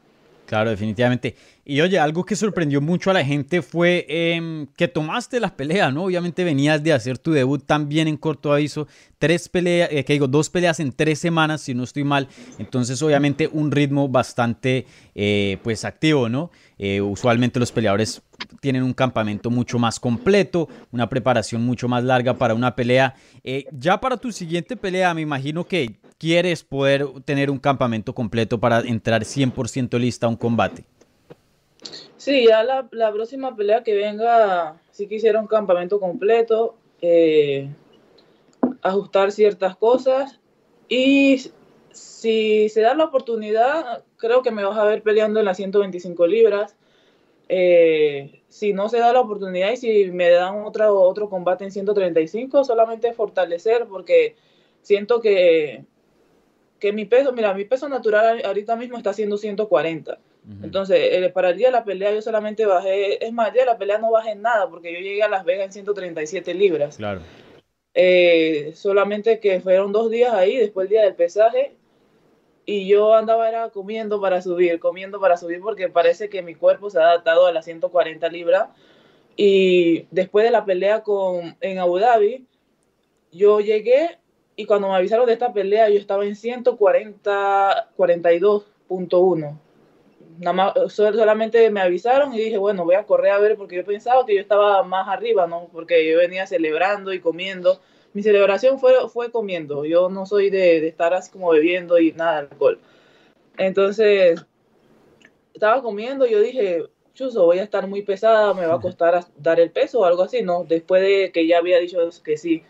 Claro, 0.46 0.70
definitivamente. 0.70 1.36
Y 1.68 1.82
oye, 1.82 1.98
algo 1.98 2.24
que 2.24 2.36
sorprendió 2.36 2.80
mucho 2.80 3.10
a 3.10 3.14
la 3.14 3.26
gente 3.26 3.64
fue 3.64 4.06
em, 4.08 4.68
que 4.78 4.88
tomaste 4.88 5.40
las 5.40 5.52
peleas, 5.52 5.92
¿no? 5.92 6.04
Obviamente 6.04 6.44
venías 6.44 6.84
de 6.84 6.94
hacer 6.94 7.18
tu 7.18 7.32
debut 7.32 7.64
también 7.66 8.08
en 8.08 8.18
corto 8.18 8.54
aviso, 8.54 8.88
tres 9.18 9.50
peleas, 9.50 9.90
eh, 9.92 10.06
que 10.06 10.14
digo, 10.14 10.28
dos 10.28 10.52
peleas 10.52 10.80
en 10.80 10.92
tres 10.92 11.18
semanas, 11.18 11.62
si 11.62 11.74
no 11.74 11.84
estoy 11.84 12.04
mal. 12.04 12.28
Entonces, 12.60 13.02
obviamente, 13.02 13.50
un 13.52 13.72
ritmo 13.72 14.08
bastante, 14.08 14.86
eh, 15.16 15.58
pues, 15.64 15.86
activo, 15.86 16.30
¿no? 16.30 16.52
Eh, 16.78 17.02
usualmente 17.02 17.60
los 17.60 17.72
peleadores 17.72 18.22
tienen 18.60 18.84
un 18.84 18.94
campamento 18.94 19.50
mucho 19.50 19.80
más 19.80 20.00
completo, 20.00 20.68
una 20.92 21.10
preparación 21.10 21.66
mucho 21.66 21.88
más 21.88 22.04
larga 22.04 22.34
para 22.34 22.54
una 22.54 22.76
pelea. 22.76 23.16
Eh, 23.44 23.66
ya 23.72 24.00
para 24.00 24.18
tu 24.18 24.32
siguiente 24.32 24.76
pelea, 24.76 25.14
me 25.14 25.22
imagino 25.22 25.66
que 25.66 25.98
quieres 26.18 26.64
poder 26.64 27.06
tener 27.26 27.50
un 27.50 27.60
campamento 27.60 28.14
completo 28.14 28.60
para 28.60 28.80
entrar 28.80 29.24
100% 29.24 30.00
lista 30.00 30.26
a 30.26 30.30
un 30.30 30.36
combate. 30.36 30.86
Sí, 32.18 32.48
ya 32.48 32.64
la, 32.64 33.12
próxima 33.12 33.56
pelea 33.56 33.84
que 33.84 33.94
venga, 33.94 34.82
sí 34.92 35.08
quisiera 35.08 35.40
un 35.40 35.48
campamento 35.48 36.00
completo, 36.00 36.76
eh, 37.02 37.70
ajustar 38.82 39.32
ciertas 39.32 39.76
cosas 39.76 40.40
y 40.90 41.52
si 41.92 42.70
se 42.70 42.82
da 42.82 42.96
la 42.96 43.06
oportunidad, 43.06 44.04
creo 44.18 44.42
que 44.42 44.52
me 44.52 44.64
vas 44.64 44.78
a 44.78 44.84
ver 44.86 45.04
peleando 45.04 45.40
en 45.40 45.46
las 45.46 45.58
125 45.58 46.28
libras. 46.28 46.76
Eh, 47.48 48.42
si 48.50 48.74
no 48.74 48.90
se 48.90 49.00
da 49.00 49.14
la 49.14 49.22
oportunidad 49.22 49.72
y 49.72 49.78
si 49.78 50.12
me 50.12 50.30
dan 50.30 50.64
otra, 50.64 50.92
otro 50.92 51.30
combate 51.30 51.64
en 51.64 51.72
135, 51.72 52.64
solamente 52.64 53.14
fortalecer 53.14 53.86
porque 53.86 54.36
siento 54.82 55.22
que, 55.22 55.84
que 56.80 56.92
mi 56.94 57.06
peso, 57.06 57.34
mira, 57.34 57.54
mi 57.54 57.66
peso 57.66 57.90
natural 57.90 58.42
ahorita 58.46 58.76
mismo 58.76 58.98
está 58.98 59.14
siendo 59.14 59.38
140. 59.38 60.18
Entonces, 60.62 61.00
eh, 61.02 61.32
para 61.34 61.50
el 61.50 61.58
día 61.58 61.70
de 61.70 61.74
la 61.74 61.84
pelea 61.84 62.14
yo 62.14 62.22
solamente 62.22 62.68
bajé, 62.68 63.26
es 63.26 63.34
más, 63.34 63.48
el 63.48 63.54
día 63.54 63.64
de 63.64 63.72
la 63.72 63.80
pelea 63.80 63.98
no 63.98 64.12
bajé 64.12 64.36
nada 64.36 64.70
porque 64.70 64.94
yo 64.94 65.00
llegué 65.00 65.24
a 65.24 65.28
Las 65.28 65.44
Vegas 65.44 65.66
en 65.66 65.74
137 65.74 66.54
libras. 66.54 66.98
Claro. 66.98 67.22
Eh, 67.96 68.72
solamente 68.76 69.40
que 69.40 69.60
fueron 69.62 69.92
dos 69.92 70.12
días 70.12 70.34
ahí 70.34 70.58
después 70.58 70.88
del 70.88 70.98
día 70.98 71.06
del 71.06 71.16
pesaje 71.16 71.76
y 72.66 72.88
yo 72.88 73.14
andaba 73.14 73.48
era 73.48 73.70
comiendo 73.70 74.20
para 74.20 74.42
subir, 74.42 74.80
comiendo 74.80 75.20
para 75.20 75.38
subir 75.38 75.62
porque 75.62 75.90
parece 75.90 76.30
que 76.30 76.42
mi 76.42 76.56
cuerpo 76.56 76.90
se 76.90 77.00
ha 77.00 77.04
adaptado 77.04 77.46
a 77.46 77.52
las 77.52 77.66
140 77.66 78.28
libras 78.30 78.70
y 79.36 80.08
después 80.12 80.46
de 80.46 80.52
la 80.52 80.66
pelea 80.66 81.04
con, 81.04 81.58
en 81.62 81.80
Abu 81.80 82.00
Dhabi, 82.00 82.46
yo 83.32 83.60
llegué 83.60 84.18
y 84.56 84.66
cuando 84.66 84.88
me 84.88 84.96
avisaron 84.96 85.26
de 85.26 85.34
esta 85.34 85.54
pelea 85.54 85.90
yo 85.90 86.00
estaba 86.00 86.26
en 86.26 86.36
140, 86.36 87.92
42.1 87.98 89.60
nada 90.40 90.54
más, 90.54 90.94
solamente 90.94 91.70
me 91.70 91.82
avisaron 91.82 92.34
y 92.34 92.38
dije, 92.38 92.58
bueno, 92.58 92.86
voy 92.86 92.96
a 92.96 93.06
correr 93.06 93.32
a 93.32 93.40
ver 93.40 93.56
porque 93.56 93.78
yo 93.78 93.86
pensaba 93.86 94.26
que 94.26 94.36
yo 94.36 94.42
estaba 94.42 94.84
más 94.84 95.08
arriba, 95.08 95.48
¿no? 95.48 95.70
Porque 95.72 96.10
yo 96.10 96.18
venía 96.18 96.48
celebrando 96.48 97.14
y 97.14 97.20
comiendo. 97.20 97.80
Mi 98.16 98.24
celebración 98.24 98.80
fue, 98.80 98.94
fue 99.10 99.30
comiendo. 99.30 99.84
Yo 99.84 100.10
no 100.10 100.26
soy 100.26 100.50
de, 100.50 100.80
de 100.80 100.88
estar 100.88 101.14
así 101.14 101.30
como 101.30 101.50
bebiendo 101.50 102.00
y 102.00 102.14
nada 102.14 102.44
de 102.44 102.48
alcohol. 102.48 102.80
Entonces, 103.58 104.46
estaba 105.54 105.82
comiendo 105.82 106.26
y 106.26 106.32
yo 106.32 106.40
dije, 106.40 106.86
chuzo, 107.14 107.44
voy 107.44 107.60
a 107.60 107.64
estar 107.64 107.88
muy 107.88 108.04
pesada, 108.04 108.54
me 108.54 108.66
va 108.66 108.76
a 108.76 108.80
costar 108.80 109.26
dar 109.38 109.60
el 109.60 109.70
peso 109.70 110.00
o 110.00 110.06
algo 110.06 110.24
así, 110.24 110.44
¿no? 110.44 110.64
Después 110.64 111.02
de 111.02 111.34
que 111.34 111.46
ya 111.46 111.58
había 111.58 111.78
dicho 111.78 111.98
que 112.24 112.38
sí. 112.38 112.64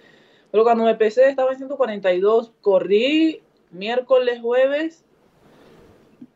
Pero 0.49 0.63
cuando 0.63 0.83
me 0.83 0.95
pesé 0.95 1.29
estaba 1.29 1.51
en 1.51 1.57
142, 1.57 2.51
corrí 2.61 3.43
miércoles, 3.69 4.39
jueves 4.41 5.05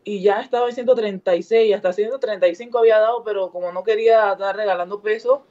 y 0.04 0.22
ya 0.22 0.40
estaba 0.40 0.70
en 0.70 0.76
136, 0.76 1.74
hasta 1.74 1.94
135 1.94 2.78
había 2.78 3.00
dado, 3.00 3.24
pero 3.24 3.50
como 3.50 3.72
no 3.72 3.84
quería 3.84 4.34
estar 4.34 4.56
regalando 4.56 5.02
peso, 5.02 5.42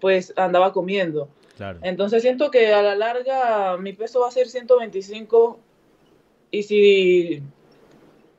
pues 0.00 0.32
andaba 0.34 0.72
comiendo. 0.72 1.28
Entonces 1.82 2.22
siento 2.22 2.50
que 2.50 2.72
a 2.72 2.82
la 2.82 2.94
larga 2.96 3.76
mi 3.76 3.92
peso 3.92 4.20
va 4.20 4.28
a 4.28 4.32
ser 4.32 4.48
125 4.48 5.58
y 6.50 6.62
si 6.64 7.42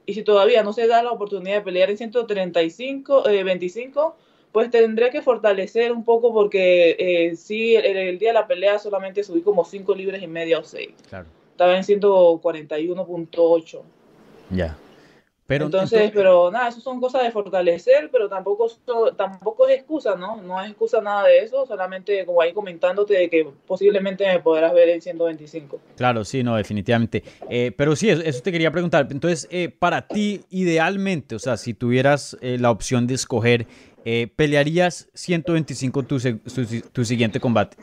y 0.06 0.14
si 0.14 0.24
todavía 0.24 0.64
no 0.64 0.74
se 0.74 0.88
da 0.88 1.02
la 1.02 1.12
oportunidad 1.12 1.56
de 1.56 1.62
pelear 1.62 1.90
en 1.90 1.98
135, 1.98 3.24
25, 3.24 4.16
eh, 4.18 4.22
pues 4.52 4.70
tendré 4.70 5.10
que 5.10 5.22
fortalecer 5.22 5.92
un 5.92 6.04
poco 6.04 6.34
porque 6.34 6.96
eh, 7.00 7.36
sí, 7.36 7.76
el, 7.76 7.98
el, 7.98 8.20
día 8.20 8.30
de 8.30 8.34
la 8.34 8.48
pelea 8.48 8.78
solamente 8.80 9.24
subí 9.24 9.42
como 9.42 9.66
5 9.66 9.96
libras 9.96 10.22
y 10.22 10.28
media 10.28 10.60
o 10.60 10.64
6. 10.64 10.90
Claro. 11.10 11.26
Estaba 11.52 11.76
en 11.76 11.84
141.8. 11.84 13.82
Ya. 14.52 14.78
Pero, 15.48 15.66
entonces, 15.66 16.12
pero 16.12 16.50
nada, 16.50 16.70
eso 16.70 16.82
son 16.82 17.00
cosas 17.00 17.22
de 17.22 17.32
fortalecer, 17.32 18.10
pero 18.12 18.28
tampoco, 18.28 18.68
tampoco 19.16 19.68
es 19.68 19.78
excusa, 19.78 20.16
¿no? 20.16 20.42
No 20.42 20.60
es 20.60 20.70
excusa 20.72 21.02
nada 21.02 21.28
de 21.28 21.40
eso, 21.40 21.68
solamente 21.68 22.26
como 22.26 22.42
ahí 22.42 22.52
comentándote 22.52 23.14
de 23.14 23.30
que 23.30 23.48
posiblemente 23.68 24.26
me 24.26 24.40
podrás 24.40 24.74
ver 24.74 24.90
en 24.90 25.04
125. 25.04 25.80
Claro, 25.98 26.26
sí, 26.26 26.42
no, 26.42 26.56
definitivamente. 26.56 27.24
Eh, 27.48 27.72
pero 27.78 27.96
sí, 27.96 28.10
eso, 28.10 28.42
te 28.42 28.52
quería 28.52 28.72
preguntar. 28.72 29.08
Entonces, 29.12 29.48
eh, 29.52 29.70
para 29.70 30.08
ti, 30.08 30.42
idealmente, 30.50 31.36
o 31.36 31.40
sea, 31.40 31.58
si 31.58 31.76
tuvieras 31.76 32.36
eh, 32.42 32.58
la 32.60 32.72
opción 32.72 33.06
de 33.06 33.14
escoger, 33.14 33.68
¿pelearías 34.36 35.10
125 35.14 36.04
tu, 36.04 36.20
tu, 36.20 36.82
tu 36.92 37.06
siguiente 37.06 37.40
combate? 37.40 37.78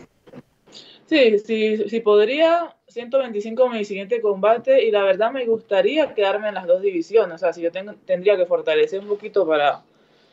Sí, 1.07 1.39
sí, 1.41 1.89
sí 1.89 2.01
podría 2.01 2.75
125 2.93 3.69
mi 3.71 3.85
siguiente 3.85 4.21
combate 4.21 4.85
y 4.85 4.91
la 4.91 5.03
verdad 5.03 5.33
me 5.33 5.47
gustaría 5.47 6.15
quedarme 6.15 6.49
en 6.49 6.55
las 6.55 6.67
dos 6.67 6.83
divisiones. 6.83 7.37
O 7.37 7.39
sea, 7.39 7.53
si 7.53 7.63
yo 7.63 7.71
tendría 7.73 8.37
que 8.37 8.47
fortalecer 8.47 9.01
un 9.01 9.09
poquito 9.09 9.47
para 9.47 9.83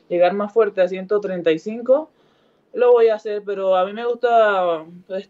llegar 0.10 0.34
más 0.34 0.52
fuerte 0.54 0.82
a 0.82 0.88
135, 0.88 2.10
lo 2.74 2.92
voy 2.92 3.08
a 3.08 3.16
hacer, 3.16 3.42
pero 3.46 3.76
a 3.76 3.86
mí 3.86 3.94
me 3.94 4.06
gusta, 4.06 4.86
pues, 5.08 5.30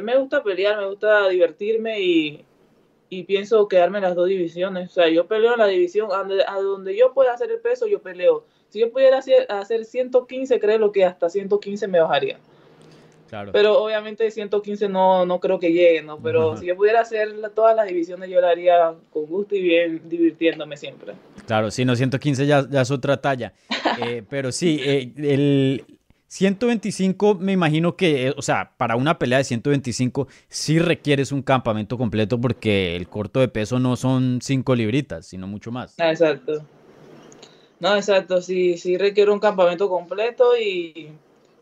me 0.00 0.16
gusta 0.16 0.42
pelear, 0.42 0.78
me 0.78 0.88
gusta 0.88 1.28
divertirme 1.28 2.00
y, 2.00 2.44
y, 3.08 3.22
pienso 3.24 3.68
quedarme 3.68 3.98
en 3.98 4.04
las 4.04 4.14
dos 4.14 4.28
divisiones. 4.28 4.90
O 4.90 4.94
sea, 4.94 5.08
yo 5.08 5.26
peleo 5.26 5.52
en 5.52 5.60
la 5.60 5.66
división, 5.66 6.10
a 6.12 6.60
donde, 6.60 6.96
yo 6.96 7.12
pueda 7.12 7.34
hacer 7.34 7.50
el 7.50 7.60
peso, 7.60 7.86
yo 7.86 8.00
peleo. 8.00 8.44
Si 8.68 8.80
yo 8.80 8.90
pudiera 8.90 9.18
hacer, 9.18 9.46
hacer 9.50 9.84
115, 9.84 10.58
creo 10.58 10.90
que 10.90 11.04
hasta 11.04 11.30
115 11.30 11.86
me 11.86 12.00
bajaría. 12.00 12.38
Pero 13.52 13.82
obviamente 13.82 14.30
115 14.30 14.88
no, 14.88 15.26
no 15.26 15.40
creo 15.40 15.58
que 15.58 15.72
llegue, 15.72 16.02
¿no? 16.02 16.18
Pero 16.18 16.56
si 16.56 16.66
yo 16.66 16.76
pudiera 16.76 17.00
hacer 17.00 17.34
todas 17.54 17.74
las 17.74 17.86
divisiones, 17.86 18.30
yo 18.30 18.40
lo 18.40 18.46
haría 18.46 18.94
con 19.12 19.26
gusto 19.26 19.54
y 19.54 19.62
bien 19.62 20.02
divirtiéndome 20.08 20.76
siempre. 20.76 21.14
Claro, 21.46 21.70
sí, 21.70 21.84
no, 21.84 21.96
115 21.96 22.46
ya, 22.46 22.66
ya 22.68 22.82
es 22.82 22.90
otra 22.90 23.20
talla. 23.20 23.52
Eh, 23.98 24.22
pero 24.28 24.52
sí, 24.52 24.78
eh, 24.84 25.10
el 25.16 25.82
125 26.28 27.36
me 27.36 27.52
imagino 27.52 27.96
que, 27.96 28.26
eh, 28.26 28.34
o 28.36 28.42
sea, 28.42 28.72
para 28.76 28.94
una 28.94 29.18
pelea 29.18 29.38
de 29.38 29.44
125 29.44 30.28
sí 30.48 30.78
requieres 30.78 31.32
un 31.32 31.40
campamento 31.40 31.96
completo 31.96 32.38
porque 32.38 32.94
el 32.94 33.08
corto 33.08 33.40
de 33.40 33.48
peso 33.48 33.78
no 33.78 33.96
son 33.96 34.40
5 34.42 34.74
libritas, 34.74 35.26
sino 35.26 35.46
mucho 35.46 35.70
más. 35.70 35.94
Ah, 35.98 36.10
exacto. 36.10 36.62
No, 37.80 37.96
exacto, 37.96 38.42
sí, 38.42 38.76
sí 38.76 38.98
requiere 38.98 39.30
un 39.30 39.40
campamento 39.40 39.88
completo 39.88 40.58
y 40.58 41.10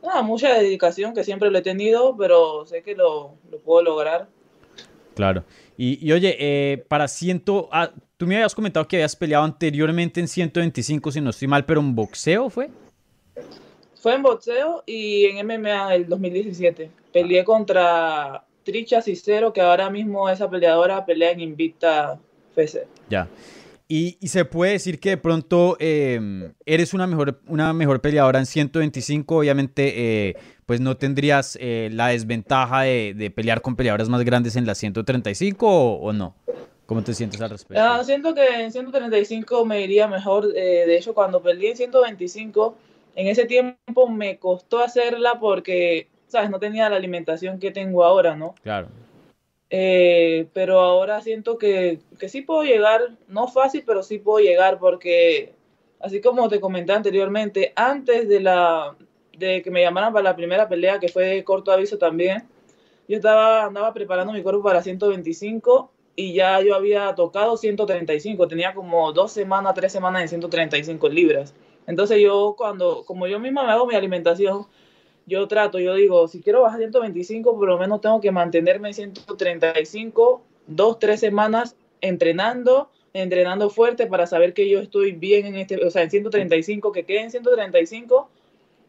Ah, 0.06 0.22
mucha 0.22 0.54
dedicación 0.54 1.14
que 1.14 1.24
siempre 1.24 1.50
lo 1.50 1.58
he 1.58 1.62
tenido, 1.62 2.16
pero 2.16 2.66
sé 2.66 2.82
que 2.82 2.94
lo, 2.94 3.36
puedo 3.64 3.82
lograr. 3.82 4.28
Claro. 5.14 5.44
Y, 5.76 6.12
oye, 6.12 6.36
eh, 6.38 6.84
para 6.88 7.08
ciento, 7.08 7.68
ah, 7.72 7.90
tú 8.16 8.26
me 8.26 8.36
habías 8.36 8.54
comentado 8.54 8.86
que 8.86 8.96
habías 8.96 9.16
peleado 9.16 9.44
anteriormente 9.44 10.20
en 10.20 10.28
125, 10.28 11.10
si 11.10 11.20
no 11.20 11.30
estoy 11.30 11.48
mal, 11.48 11.64
pero 11.64 11.80
en 11.80 11.94
boxeo 11.94 12.50
fue. 12.50 12.70
Fue 13.94 14.14
en 14.14 14.22
boxeo 14.22 14.82
y 14.86 15.24
en 15.24 15.46
MMA 15.46 15.94
el 15.94 16.08
2017. 16.08 16.90
Peleé 17.12 17.44
contra 17.44 18.44
Tricha 18.64 19.00
Cicero, 19.00 19.52
que 19.52 19.60
ahora 19.60 19.88
mismo 19.90 20.28
esa 20.28 20.50
peleadora 20.50 21.06
pelea 21.06 21.30
en 21.30 21.40
Invicta 21.40 22.18
FC. 22.54 22.86
Ya. 23.08 23.28
Y, 23.86 24.16
se 24.28 24.46
puede 24.46 24.72
decir 24.72 24.98
que 24.98 25.10
de 25.10 25.16
pronto 25.18 25.76
em, 25.78 26.54
eres 26.64 26.94
una 26.94 27.06
mejor, 27.06 27.42
una 27.46 27.72
mejor 27.74 28.00
peleadora 28.00 28.38
en 28.38 28.46
125. 28.46 29.36
Obviamente, 29.36 30.28
eh, 30.28 30.36
pues 30.64 30.80
no 30.80 30.96
tendrías 30.96 31.58
eh, 31.60 31.90
la 31.92 32.08
desventaja 32.08 32.82
de, 32.82 33.32
pelear 33.34 33.60
con 33.60 33.76
peleadoras 33.76 34.08
más 34.08 34.24
grandes 34.24 34.56
en 34.56 34.66
la 34.66 34.74
135 34.74 35.96
o, 35.96 36.12
no. 36.14 36.34
¿Cómo 36.86 37.02
te 37.02 37.12
sientes 37.14 37.40
al 37.40 37.50
respecto? 37.50 37.82
Ah, 37.82 38.02
siento 38.04 38.34
que 38.34 38.46
en 38.46 38.72
135 38.72 39.64
me 39.66 39.82
iría 39.82 40.08
mejor. 40.08 40.48
Eh, 40.56 40.84
de 40.86 40.96
hecho, 40.96 41.12
cuando 41.12 41.42
peleé 41.42 41.72
en 41.72 41.76
125, 41.76 42.76
en 43.16 43.26
ese 43.26 43.44
tiempo 43.44 44.08
me 44.08 44.38
costó 44.38 44.82
hacerla 44.82 45.38
porque, 45.40 46.08
¿sabes? 46.26 46.48
No 46.50 46.58
tenía 46.58 46.88
la 46.88 46.96
alimentación 46.96 47.58
que 47.58 47.70
tengo 47.70 48.04
ahora, 48.04 48.34
¿no? 48.34 48.54
Claro. 48.62 48.88
Eh, 49.76 50.46
pero 50.52 50.78
ahora 50.78 51.20
siento 51.20 51.58
que, 51.58 51.98
que, 52.20 52.28
sí 52.28 52.42
puedo 52.42 52.62
llegar, 52.62 53.16
no 53.26 53.48
fácil, 53.48 53.82
pero 53.84 54.04
sí 54.04 54.20
puedo 54.20 54.38
llegar 54.38 54.78
porque, 54.78 55.52
así 55.98 56.20
como 56.20 56.48
te 56.48 56.60
comenté 56.60 56.92
anteriormente, 56.92 57.72
antes 57.74 58.28
de, 58.28 58.38
la, 58.38 58.94
de 59.36 59.62
que 59.62 59.72
me 59.72 59.82
llamaran 59.82 60.12
para 60.12 60.22
la 60.22 60.36
primera 60.36 60.68
pelea, 60.68 61.00
que 61.00 61.08
fue 61.08 61.24
de 61.24 61.42
corto 61.42 61.72
aviso 61.72 61.98
también, 61.98 62.44
yo 63.08 63.16
estaba, 63.16 63.64
andaba 63.64 63.92
preparando 63.92 64.32
mi 64.32 64.44
cuerpo 64.44 64.62
para 64.62 64.80
125 64.80 65.90
y 66.14 66.34
ya 66.34 66.60
yo 66.60 66.76
había 66.76 67.12
tocado 67.16 67.56
135, 67.56 68.46
tenía 68.46 68.74
como 68.74 69.12
dos 69.12 69.32
semanas, 69.32 69.74
tres 69.74 69.90
semanas 69.90 70.22
en 70.22 70.28
135 70.28 71.08
libras. 71.08 71.52
Entonces 71.88 72.20
yo 72.22 72.54
cuando, 72.56 73.04
como 73.04 73.26
yo 73.26 73.40
misma 73.40 73.64
me 73.64 73.72
hago 73.72 73.86
mi 73.86 73.96
alimentación, 73.96 74.68
yo 75.26 75.48
trato, 75.48 75.78
yo 75.78 75.94
digo, 75.94 76.28
si 76.28 76.40
quiero 76.40 76.62
bajar 76.62 76.80
125, 76.80 77.56
por 77.56 77.68
lo 77.68 77.78
menos 77.78 78.00
tengo 78.00 78.20
que 78.20 78.30
mantenerme 78.30 78.88
en 78.88 78.94
135, 78.94 80.42
dos, 80.66 80.98
tres 80.98 81.20
semanas 81.20 81.76
entrenando, 82.00 82.90
entrenando 83.12 83.70
fuerte 83.70 84.06
para 84.06 84.26
saber 84.26 84.52
que 84.52 84.68
yo 84.68 84.80
estoy 84.80 85.12
bien 85.12 85.46
en 85.46 85.56
este, 85.56 85.84
o 85.84 85.90
sea, 85.90 86.02
en 86.02 86.10
135, 86.10 86.92
que 86.92 87.04
quede 87.04 87.22
en 87.22 87.30
135 87.30 88.28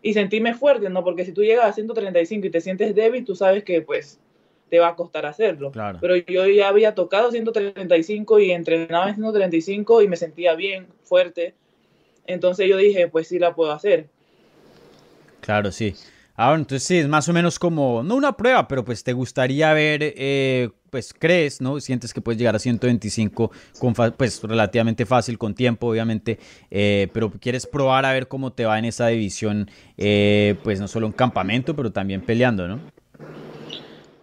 y 0.02 0.14
sentirme 0.14 0.54
fuerte, 0.54 0.90
¿no? 0.90 1.04
Porque 1.04 1.26
si 1.26 1.32
tú 1.32 1.44
llegas 1.44 1.66
a 1.66 1.74
135 1.74 2.48
y 2.48 2.50
te 2.50 2.62
sientes 2.62 2.94
débil, 2.94 3.24
tú 3.24 3.36
sabes 3.36 3.64
que 3.64 3.82
pues 3.82 4.20
te 4.70 4.80
va 4.80 4.90
a 4.90 4.96
costar 4.96 5.26
hacerlo. 5.26 5.72
Pero 6.02 6.16
yo 6.16 6.46
ya 6.48 6.68
había 6.68 6.96
tocado 6.96 7.32
135 7.32 8.40
y 8.40 8.52
entrenaba 8.52 9.10
en 9.10 9.16
135 9.16 10.02
y 10.02 10.08
me 10.08 10.18
sentía 10.18 10.56
bien, 10.56 10.88
fuerte. 11.04 11.54
Entonces 12.28 12.68
yo 12.68 12.78
dije, 12.78 13.08
pues 13.08 13.28
sí 13.28 13.40
la 13.40 13.56
puedo 13.56 13.72
hacer. 13.72 14.08
Claro, 15.42 15.72
sí. 15.72 15.96
Ahora, 16.38 16.60
entonces 16.60 16.86
sí, 16.86 16.98
es 16.98 17.08
más 17.08 17.30
o 17.30 17.34
menos 17.34 17.58
como, 17.58 18.04
no 18.04 18.16
una 18.16 18.36
prueba, 18.36 18.68
pero 18.68 18.84
pues 18.84 19.06
te 19.06 19.14
gustaría 19.14 19.72
ver, 19.74 20.02
eh, 20.04 20.70
pues 20.90 21.14
crees, 21.18 21.62
¿no? 21.62 21.80
Sientes 21.80 22.14
que 22.14 22.20
puedes 22.20 22.38
llegar 22.38 22.56
a 22.56 22.60
125 22.60 23.52
con 23.80 23.94
pues 23.94 24.44
relativamente 24.44 25.06
fácil, 25.06 25.38
con 25.38 25.56
tiempo, 25.56 25.88
obviamente, 25.88 26.38
eh, 26.70 27.08
pero 27.14 27.32
quieres 27.32 27.66
probar 27.66 28.06
a 28.06 28.12
ver 28.12 28.28
cómo 28.28 28.52
te 28.52 28.66
va 28.66 28.78
en 28.78 28.84
esa 28.84 29.08
división, 29.08 29.70
eh, 29.98 30.56
pues 30.62 30.82
no 30.82 30.90
solo 30.90 31.08
en 31.08 31.14
campamento, 31.14 31.74
pero 31.74 31.92
también 31.94 32.20
peleando, 32.22 32.68
¿no? 32.68 32.80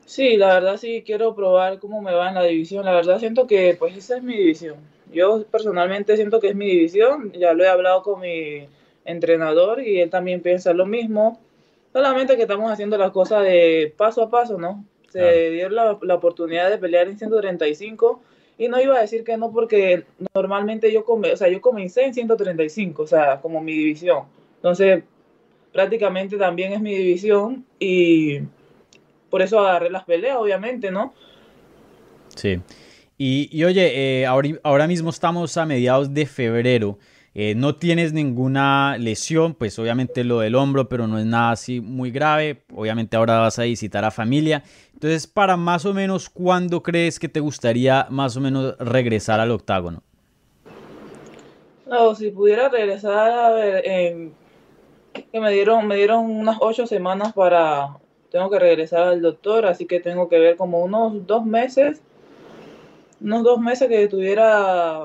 Sí, 0.04 0.36
la 0.36 0.52
verdad 0.54 0.76
sí 0.76 1.02
quiero 1.06 1.34
probar 1.34 1.78
cómo 1.78 2.02
me 2.02 2.12
va 2.12 2.28
en 2.28 2.34
la 2.34 2.42
división. 2.42 2.84
La 2.84 2.92
verdad 2.92 3.18
siento 3.18 3.46
que 3.46 3.74
pues 3.78 3.96
esa 3.96 4.18
es 4.18 4.22
mi 4.22 4.36
división. 4.36 4.76
Yo 5.10 5.46
personalmente 5.50 6.16
siento 6.16 6.38
que 6.38 6.48
es 6.48 6.54
mi 6.54 6.66
división. 6.66 7.32
Ya 7.32 7.54
lo 7.54 7.64
he 7.64 7.68
hablado 7.68 8.02
con 8.02 8.20
mi 8.20 8.66
entrenador 9.06 9.80
y 9.80 10.00
él 10.00 10.10
también 10.10 10.42
piensa 10.42 10.74
lo 10.74 10.84
mismo 10.84 11.40
Solamente 11.92 12.36
que 12.36 12.42
estamos 12.42 12.70
haciendo 12.70 12.96
las 12.96 13.10
cosas 13.10 13.42
de 13.42 13.92
paso 13.96 14.22
a 14.22 14.30
paso, 14.30 14.58
¿no? 14.58 14.84
Se 15.10 15.50
dio 15.50 15.68
la, 15.68 15.98
la, 16.00 16.14
oportunidad 16.14 16.70
de 16.70 16.78
pelear 16.78 17.06
en 17.06 17.18
135 17.18 18.22
y 18.56 18.68
no 18.68 18.80
iba 18.80 18.96
a 18.96 19.00
decir 19.02 19.24
que 19.24 19.36
no 19.36 19.52
porque 19.52 20.04
normalmente 20.34 20.90
yo, 20.90 21.04
come, 21.04 21.32
o 21.32 21.36
sea, 21.36 21.48
yo 21.48 21.60
comencé 21.60 22.04
en 22.04 22.14
135, 22.14 23.02
o 23.02 23.06
sea, 23.06 23.40
como 23.40 23.60
mi 23.60 23.72
división. 23.72 24.24
Entonces, 24.56 25.04
prácticamente 25.72 26.36
también 26.36 26.72
es 26.72 26.80
mi 26.80 26.94
división 26.94 27.66
y 27.78 28.40
por 29.30 29.42
eso 29.42 29.60
agarré 29.60 29.90
las 29.90 30.04
peleas, 30.04 30.36
obviamente, 30.36 30.90
¿no? 30.90 31.12
Sí. 32.36 32.60
Y, 33.18 33.48
y 33.50 33.64
oye, 33.64 34.20
eh, 34.20 34.26
ahora, 34.26 34.48
ahora 34.62 34.86
mismo 34.86 35.10
estamos 35.10 35.56
a 35.56 35.66
mediados 35.66 36.12
de 36.12 36.26
febrero. 36.26 36.98
Eh, 37.34 37.54
no 37.54 37.76
tienes 37.76 38.12
ninguna 38.12 38.98
lesión, 38.98 39.54
pues 39.54 39.78
obviamente 39.78 40.22
lo 40.22 40.40
del 40.40 40.54
hombro, 40.54 40.88
pero 40.88 41.06
no 41.06 41.18
es 41.18 41.24
nada 41.24 41.52
así 41.52 41.80
muy 41.80 42.10
grave. 42.10 42.62
Obviamente 42.74 43.16
ahora 43.16 43.38
vas 43.38 43.58
a 43.58 43.62
visitar 43.62 44.04
a 44.04 44.10
familia. 44.10 44.62
Entonces, 44.92 45.26
para 45.26 45.56
más 45.56 45.86
o 45.86 45.94
menos, 45.94 46.28
¿cuándo 46.28 46.82
crees 46.82 47.18
que 47.18 47.28
te 47.28 47.40
gustaría 47.40 48.06
más 48.10 48.36
o 48.36 48.40
menos 48.40 48.76
regresar 48.78 49.40
al 49.40 49.50
octágono? 49.50 50.02
No, 51.86 52.14
si 52.14 52.30
pudiera 52.30 52.68
regresar, 52.68 53.30
a 53.30 53.50
ver, 53.50 53.82
que 55.12 55.40
me 55.40 55.50
dieron, 55.52 55.86
me 55.86 55.96
dieron 55.96 56.24
unas 56.24 56.56
ocho 56.60 56.86
semanas 56.86 57.32
para, 57.32 57.96
tengo 58.30 58.48
que 58.50 58.58
regresar 58.58 59.02
al 59.08 59.20
doctor, 59.20 59.66
así 59.66 59.86
que 59.86 60.00
tengo 60.00 60.28
que 60.28 60.38
ver 60.38 60.56
como 60.56 60.82
unos 60.82 61.26
dos 61.26 61.44
meses, 61.44 62.00
unos 63.20 63.42
dos 63.42 63.60
meses 63.60 63.88
que 63.88 64.04
estuviera 64.04 65.00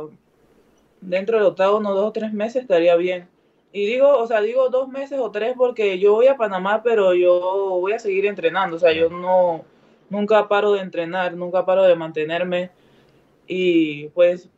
dentro 1.02 1.38
del 1.38 1.48
octavo, 1.48 1.78
unos 1.78 1.96
dos 1.96 2.06
o 2.06 2.12
tres 2.12 2.34
meses 2.34 2.64
estaría 2.64 2.96
bien. 2.96 3.28
Y 3.72 3.86
digo, 3.86 4.18
o 4.18 4.28
sea, 4.28 4.42
digo 4.42 4.70
dos 4.70 4.88
meses 4.88 5.20
o 5.20 5.32
tres 5.32 5.54
porque 5.58 6.00
yo 6.00 6.14
voy 6.14 6.28
a 6.28 6.38
Panamá, 6.38 6.82
pero 6.84 7.14
yo 7.14 7.78
voy 7.80 7.94
a 7.94 8.00
seguir 8.00 8.26
entrenando, 8.26 8.78
o 8.78 8.80
sea, 8.80 8.94
yo 8.94 9.10
no, 9.10 9.66
nunca 10.10 10.48
paro 10.48 10.74
de 10.74 10.82
entrenar, 10.82 11.34
nunca 11.36 11.66
paro 11.66 11.84
de 11.84 11.96
mantenerme. 11.96 12.72
Y 13.48 14.08
pues 14.10 14.50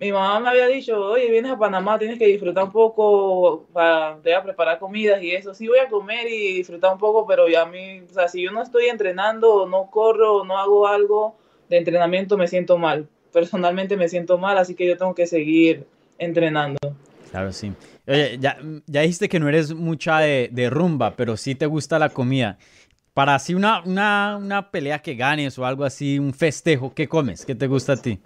mi 0.00 0.12
mamá 0.12 0.38
me 0.40 0.48
había 0.50 0.66
dicho, 0.68 1.00
oye, 1.00 1.30
vienes 1.30 1.52
a 1.52 1.58
Panamá, 1.58 1.98
tienes 1.98 2.18
que 2.18 2.26
disfrutar 2.26 2.64
un 2.64 2.72
poco, 2.72 3.66
para, 3.72 4.18
te 4.22 4.30
voy 4.30 4.38
a 4.38 4.42
preparar 4.42 4.78
comidas 4.78 5.22
y 5.22 5.32
eso. 5.32 5.54
Sí 5.54 5.66
voy 5.68 5.80
a 5.80 5.88
comer 5.88 6.28
y 6.28 6.54
disfrutar 6.54 6.92
un 6.92 6.98
poco, 6.98 7.26
pero 7.26 7.48
ya 7.48 7.62
a 7.62 7.66
mí, 7.66 8.00
o 8.08 8.14
sea, 8.14 8.28
si 8.28 8.42
yo 8.42 8.52
no 8.52 8.62
estoy 8.62 8.86
entrenando, 8.86 9.66
no 9.66 9.90
corro, 9.90 10.44
no 10.44 10.58
hago 10.58 10.86
algo 10.86 11.36
de 11.68 11.78
entrenamiento, 11.78 12.38
me 12.38 12.46
siento 12.46 12.78
mal. 12.78 13.08
Personalmente 13.32 13.96
me 13.96 14.08
siento 14.08 14.38
mal, 14.38 14.58
así 14.58 14.74
que 14.74 14.86
yo 14.86 14.96
tengo 14.96 15.14
que 15.14 15.26
seguir 15.26 15.86
entrenando. 16.18 16.78
Claro, 17.30 17.52
sí. 17.52 17.72
Oye, 18.06 18.38
ya, 18.40 18.58
ya 18.86 19.02
dijiste 19.02 19.28
que 19.28 19.38
no 19.38 19.48
eres 19.48 19.74
mucha 19.74 20.18
de, 20.20 20.48
de 20.50 20.70
rumba, 20.70 21.14
pero 21.14 21.36
sí 21.36 21.54
te 21.54 21.66
gusta 21.66 21.98
la 21.98 22.08
comida. 22.08 22.58
Para 23.12 23.34
así 23.34 23.54
una, 23.54 23.82
una, 23.84 24.36
una 24.38 24.70
pelea 24.70 25.00
que 25.00 25.14
ganes 25.14 25.58
o 25.58 25.66
algo 25.66 25.84
así, 25.84 26.18
un 26.18 26.32
festejo, 26.32 26.94
¿qué 26.94 27.08
comes? 27.08 27.44
¿Qué 27.44 27.54
te 27.54 27.66
gusta 27.66 27.94
a 27.94 27.96
ti? 27.96 28.18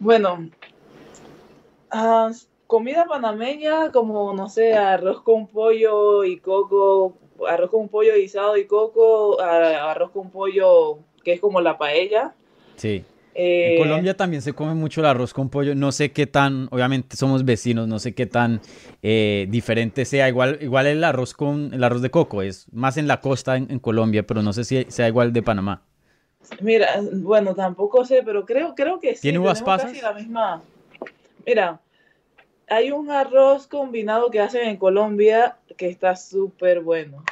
Bueno, 0.00 0.48
comida 2.66 3.06
panameña 3.06 3.90
como, 3.92 4.32
no 4.32 4.48
sé, 4.48 4.74
arroz 4.74 5.22
con 5.22 5.46
pollo 5.48 6.24
y 6.24 6.38
coco, 6.38 7.18
arroz 7.48 7.70
con 7.70 7.88
pollo 7.88 8.14
guisado 8.14 8.56
y 8.56 8.66
coco, 8.66 9.40
arroz 9.40 10.10
con 10.10 10.30
pollo 10.30 10.98
que 11.24 11.34
es 11.34 11.40
como 11.40 11.60
la 11.60 11.78
paella. 11.78 12.34
Sí. 12.78 13.04
en 13.34 13.74
eh, 13.74 13.76
Colombia 13.78 14.16
también 14.16 14.40
se 14.40 14.54
come 14.54 14.72
mucho 14.74 15.02
el 15.02 15.06
arroz 15.06 15.34
con 15.34 15.50
pollo. 15.50 15.74
No 15.74 15.92
sé 15.92 16.12
qué 16.12 16.26
tan, 16.26 16.68
obviamente 16.70 17.16
somos 17.16 17.44
vecinos, 17.44 17.86
no 17.86 17.98
sé 17.98 18.14
qué 18.14 18.26
tan 18.26 18.60
eh, 19.02 19.46
diferente 19.50 20.06
sea. 20.06 20.28
Igual, 20.28 20.58
igual 20.62 20.86
el 20.86 21.04
arroz 21.04 21.34
con 21.34 21.74
el 21.74 21.84
arroz 21.84 22.00
de 22.00 22.10
coco 22.10 22.40
es 22.40 22.66
más 22.72 22.96
en 22.96 23.06
la 23.06 23.20
costa 23.20 23.56
en 23.56 23.78
Colombia, 23.78 24.26
pero 24.26 24.42
no 24.42 24.52
sé 24.54 24.64
si 24.64 24.86
sea 24.88 25.06
igual 25.08 25.32
de 25.34 25.42
Panamá. 25.42 25.82
Mira, 26.60 26.88
bueno, 27.12 27.54
tampoco 27.54 28.04
sé, 28.04 28.22
pero 28.24 28.44
creo, 28.44 28.74
creo 28.74 29.00
que 29.00 29.14
sí. 29.14 29.22
¿Tiene 29.22 29.38
uvas 29.38 29.62
pasas? 29.62 30.00
la 30.02 30.12
misma. 30.12 30.62
Mira, 31.46 31.80
hay 32.68 32.90
un 32.90 33.10
arroz 33.10 33.66
combinado 33.66 34.30
que 34.30 34.40
hacen 34.40 34.68
en 34.68 34.76
Colombia 34.76 35.56
que 35.76 35.88
está 35.88 36.16
súper 36.16 36.80
bueno. 36.80 37.22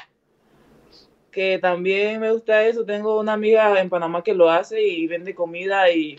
Que 1.37 1.59
también 1.59 2.19
me 2.19 2.33
gusta 2.33 2.65
eso. 2.65 2.87
Tengo 2.87 3.21
una 3.21 3.35
amiga 3.35 3.79
en 3.79 3.91
Panamá 3.91 4.25
que 4.25 4.33
lo 4.33 4.49
hace 4.49 4.81
y 4.83 5.07
vende 5.07 5.35
comida 5.35 5.91
y, 5.91 6.19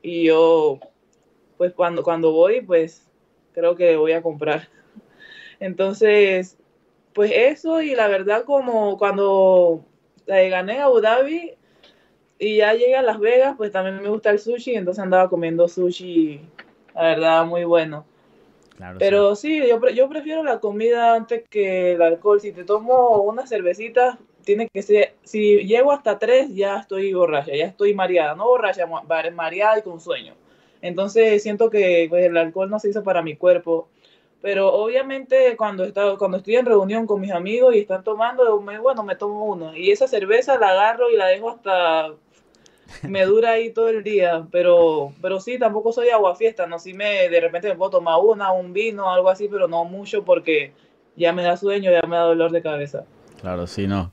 y 0.00 0.26
yo, 0.26 0.78
pues 1.58 1.72
cuando, 1.72 2.04
cuando 2.04 2.30
voy, 2.30 2.60
pues 2.60 3.04
creo 3.52 3.74
que 3.74 3.96
voy 3.96 4.12
a 4.12 4.22
comprar. 4.22 4.68
Entonces, 5.58 6.56
pues 7.14 7.32
eso 7.34 7.82
y 7.82 7.96
la 7.96 8.06
verdad 8.06 8.44
como 8.44 8.96
cuando 8.96 9.84
gané 10.24 10.78
a 10.78 10.84
Abu 10.84 11.00
Dhabi, 11.00 11.56
y 12.38 12.58
ya 12.58 12.74
llegué 12.74 12.94
a 12.94 13.02
Las 13.02 13.18
Vegas, 13.18 13.56
pues 13.56 13.72
también 13.72 14.00
me 14.00 14.08
gusta 14.08 14.30
el 14.30 14.38
sushi, 14.38 14.76
entonces 14.76 15.02
andaba 15.02 15.28
comiendo 15.28 15.66
sushi, 15.66 16.40
la 16.94 17.02
verdad, 17.02 17.44
muy 17.44 17.64
bueno. 17.64 18.06
Pero 19.00 19.34
sí, 19.34 19.66
yo, 19.68 19.80
yo 19.88 20.08
prefiero 20.08 20.44
la 20.44 20.60
comida 20.60 21.16
antes 21.16 21.42
que 21.50 21.94
el 21.94 22.02
alcohol. 22.02 22.40
Si 22.40 22.52
te 22.52 22.62
tomo 22.62 23.22
una 23.22 23.48
cervecita, 23.48 24.16
tiene 24.44 24.68
que 24.68 24.82
ser, 24.82 25.14
si 25.24 25.64
llego 25.66 25.92
hasta 25.92 26.18
tres, 26.18 26.54
ya 26.54 26.78
estoy 26.78 27.12
borracha, 27.12 27.54
ya 27.54 27.66
estoy 27.66 27.94
mareada, 27.94 28.34
no 28.34 28.46
borracha, 28.46 28.86
mareada 29.32 29.78
y 29.78 29.82
con 29.82 30.00
sueño. 30.00 30.34
Entonces 30.82 31.42
siento 31.42 31.70
que 31.70 32.06
pues, 32.10 32.24
el 32.24 32.36
alcohol 32.36 32.70
no 32.70 32.78
se 32.78 32.90
hizo 32.90 33.02
para 33.02 33.22
mi 33.22 33.36
cuerpo. 33.36 33.88
Pero 34.42 34.72
obviamente 34.74 35.56
cuando, 35.56 35.84
está, 35.84 36.16
cuando 36.18 36.36
estoy 36.36 36.56
en 36.56 36.66
reunión 36.66 37.06
con 37.06 37.20
mis 37.20 37.32
amigos 37.32 37.74
y 37.74 37.78
están 37.78 38.04
tomando, 38.04 38.60
bueno, 38.60 39.02
me 39.02 39.16
tomo 39.16 39.44
uno. 39.46 39.74
Y 39.74 39.90
esa 39.90 40.06
cerveza 40.06 40.58
la 40.58 40.68
agarro 40.70 41.10
y 41.10 41.16
la 41.16 41.28
dejo 41.28 41.50
hasta 41.50 42.14
me 43.02 43.24
dura 43.24 43.52
ahí 43.52 43.70
todo 43.70 43.88
el 43.88 44.02
día, 44.02 44.46
pero, 44.50 45.12
pero 45.20 45.40
sí, 45.40 45.58
tampoco 45.58 45.92
soy 45.92 46.10
agua 46.10 46.36
fiesta, 46.36 46.66
no, 46.66 46.78
sí 46.78 46.92
me, 46.92 47.28
de 47.28 47.40
repente 47.40 47.68
me 47.68 47.76
puedo 47.76 47.92
tomar 47.92 48.20
una, 48.22 48.52
un 48.52 48.72
vino, 48.72 49.10
algo 49.10 49.28
así, 49.28 49.48
pero 49.48 49.68
no 49.68 49.84
mucho 49.84 50.24
porque 50.24 50.72
ya 51.16 51.32
me 51.32 51.42
da 51.42 51.56
sueño, 51.56 51.90
ya 51.90 52.02
me 52.06 52.16
da 52.16 52.22
dolor 52.22 52.52
de 52.52 52.62
cabeza. 52.62 53.06
Claro, 53.44 53.66
sí, 53.66 53.86
no. 53.86 54.10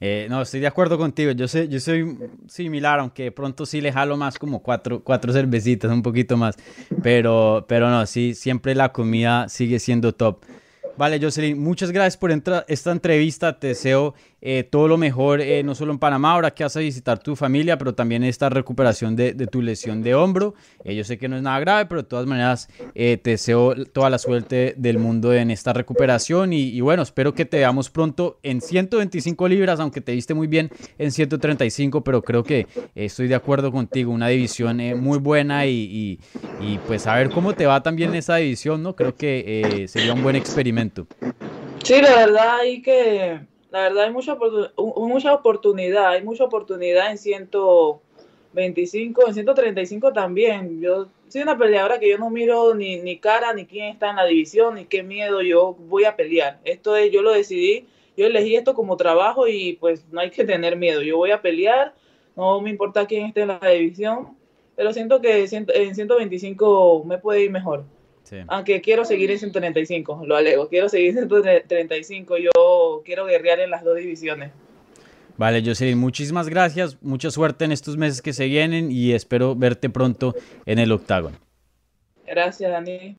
Eh, 0.00 0.26
no, 0.28 0.42
estoy 0.42 0.58
de 0.58 0.66
acuerdo 0.66 0.98
contigo. 0.98 1.30
Yo 1.30 1.46
sé, 1.46 1.68
yo 1.68 1.78
soy 1.78 2.18
similar, 2.48 2.98
aunque 2.98 3.30
pronto 3.30 3.64
sí 3.64 3.80
le 3.80 3.92
jalo 3.92 4.16
más 4.16 4.40
como 4.40 4.60
cuatro, 4.60 5.04
cuatro 5.04 5.32
cervecitas, 5.32 5.88
un 5.92 6.02
poquito 6.02 6.36
más. 6.36 6.56
Pero, 7.00 7.64
pero 7.68 7.90
no, 7.90 8.04
sí, 8.06 8.34
siempre 8.34 8.74
la 8.74 8.92
comida 8.92 9.48
sigue 9.48 9.78
siendo 9.78 10.16
top. 10.16 10.44
Vale, 10.96 11.20
Jocelyn, 11.22 11.62
muchas 11.62 11.92
gracias 11.92 12.16
por 12.16 12.32
esta 12.32 12.90
entrevista. 12.90 13.60
Te 13.60 13.68
deseo 13.68 14.14
eh, 14.44 14.64
todo 14.64 14.88
lo 14.88 14.98
mejor, 14.98 15.40
eh, 15.40 15.62
no 15.62 15.76
solo 15.76 15.92
en 15.92 16.00
Panamá, 16.00 16.32
ahora 16.32 16.52
que 16.52 16.64
vas 16.64 16.76
a 16.76 16.80
visitar 16.80 17.20
tu 17.20 17.36
familia, 17.36 17.78
pero 17.78 17.94
también 17.94 18.24
esta 18.24 18.48
recuperación 18.48 19.14
de, 19.14 19.34
tu 19.46 19.62
lesión 19.62 20.02
de 20.02 20.16
hombro. 20.16 20.54
Eh, 20.82 20.96
yo 20.96 21.04
sé 21.04 21.16
que 21.16 21.28
no 21.28 21.36
es 21.36 21.42
nada 21.42 21.60
grave, 21.60 21.86
pero 21.86 22.02
de 22.02 22.08
todas 22.08 22.26
maneras 22.26 22.68
te 22.92 23.20
deseo 23.22 23.72
toda 23.92 24.10
la 24.10 24.18
suerte 24.18 24.74
del 24.76 24.98
mundo 24.98 25.32
en 25.32 25.52
esta 25.52 25.72
recuperación. 25.72 26.52
Y, 26.52 26.80
bueno, 26.80 27.04
espero 27.04 27.34
que 27.34 27.44
te 27.44 27.58
veamos 27.58 27.88
pronto 27.88 28.40
en 28.42 28.60
125 28.60 29.46
libras, 29.46 29.78
aunque 29.78 30.00
te 30.00 30.10
viste 30.10 30.34
muy 30.34 30.48
bien 30.48 30.70
en 30.98 31.12
135, 31.12 32.02
pero 32.02 32.22
creo 32.22 32.42
que 32.42 32.66
estoy 32.96 33.28
de 33.28 33.36
acuerdo 33.36 33.70
contigo. 33.70 34.10
Una 34.10 34.26
división 34.26 34.78
muy 35.00 35.18
buena 35.18 35.66
y, 35.66 36.18
y, 36.60 36.78
pues 36.88 37.06
a 37.06 37.14
ver 37.14 37.30
cómo 37.30 37.52
te 37.52 37.66
va 37.66 37.80
también 37.84 38.10
en 38.10 38.16
esa 38.16 38.36
división, 38.36 38.82
¿no? 38.82 38.96
Creo 38.96 39.14
que 39.14 39.86
sería 39.86 40.12
un 40.12 40.22
buen 40.24 40.34
experimento. 40.34 41.06
Sí, 41.84 42.00
la 42.02 42.16
verdad, 42.16 42.58
hay 42.60 42.82
que 42.82 43.51
la 43.72 43.80
verdad 43.80 44.04
hay 44.04 44.12
mucha, 44.12 44.34
oportunidad, 45.34 46.10
hay 46.10 46.22
mucha 46.22 46.44
oportunidad 46.44 47.10
en 47.10 47.16
125, 47.16 49.26
en 49.26 49.34
135 49.34 50.12
también. 50.12 50.82
Yo 50.82 51.08
soy 51.28 51.40
una 51.40 51.56
peleadora 51.56 51.98
que 51.98 52.10
yo 52.10 52.18
no 52.18 52.28
miro 52.28 52.74
ni, 52.74 52.98
ni 52.98 53.16
cara, 53.16 53.54
ni 53.54 53.64
quién 53.64 53.86
está 53.86 54.10
en 54.10 54.16
la 54.16 54.26
división, 54.26 54.74
ni 54.74 54.84
qué 54.84 55.02
miedo, 55.02 55.40
yo 55.40 55.74
voy 55.88 56.04
a 56.04 56.16
pelear. 56.16 56.60
Esto 56.64 56.96
es, 56.96 57.10
yo 57.10 57.22
lo 57.22 57.32
decidí, 57.32 57.86
yo 58.14 58.26
elegí 58.26 58.56
esto 58.56 58.74
como 58.74 58.98
trabajo 58.98 59.48
y 59.48 59.78
pues 59.80 60.04
no 60.12 60.20
hay 60.20 60.30
que 60.30 60.44
tener 60.44 60.76
miedo. 60.76 61.00
Yo 61.00 61.16
voy 61.16 61.30
a 61.30 61.40
pelear, 61.40 61.94
no 62.36 62.60
me 62.60 62.68
importa 62.68 63.06
quién 63.06 63.24
esté 63.24 63.40
en 63.40 63.48
la 63.48 63.58
división, 63.58 64.36
pero 64.76 64.92
siento 64.92 65.22
que 65.22 65.48
en 65.48 65.94
125 65.94 67.04
me 67.06 67.16
puede 67.16 67.44
ir 67.44 67.50
mejor. 67.50 67.84
Aunque 68.48 68.80
quiero 68.80 69.04
seguir 69.04 69.30
en 69.30 69.38
135, 69.38 70.22
lo 70.26 70.36
alego. 70.36 70.68
Quiero 70.68 70.88
seguir 70.88 71.10
en 71.10 71.28
135. 71.28 72.36
Yo 72.38 73.02
quiero 73.04 73.26
guerrear 73.26 73.60
en 73.60 73.70
las 73.70 73.84
dos 73.84 73.96
divisiones. 73.96 74.52
Vale, 75.36 75.62
Jocelyn, 75.64 75.98
muchísimas 75.98 76.48
gracias. 76.48 77.02
Mucha 77.02 77.30
suerte 77.30 77.64
en 77.64 77.72
estos 77.72 77.96
meses 77.96 78.22
que 78.22 78.32
se 78.32 78.46
vienen 78.46 78.92
y 78.92 79.12
espero 79.12 79.56
verte 79.56 79.88
pronto 79.90 80.34
en 80.66 80.78
el 80.78 80.92
octágono. 80.92 81.38
Gracias, 82.26 82.70
Dani. 82.70 83.18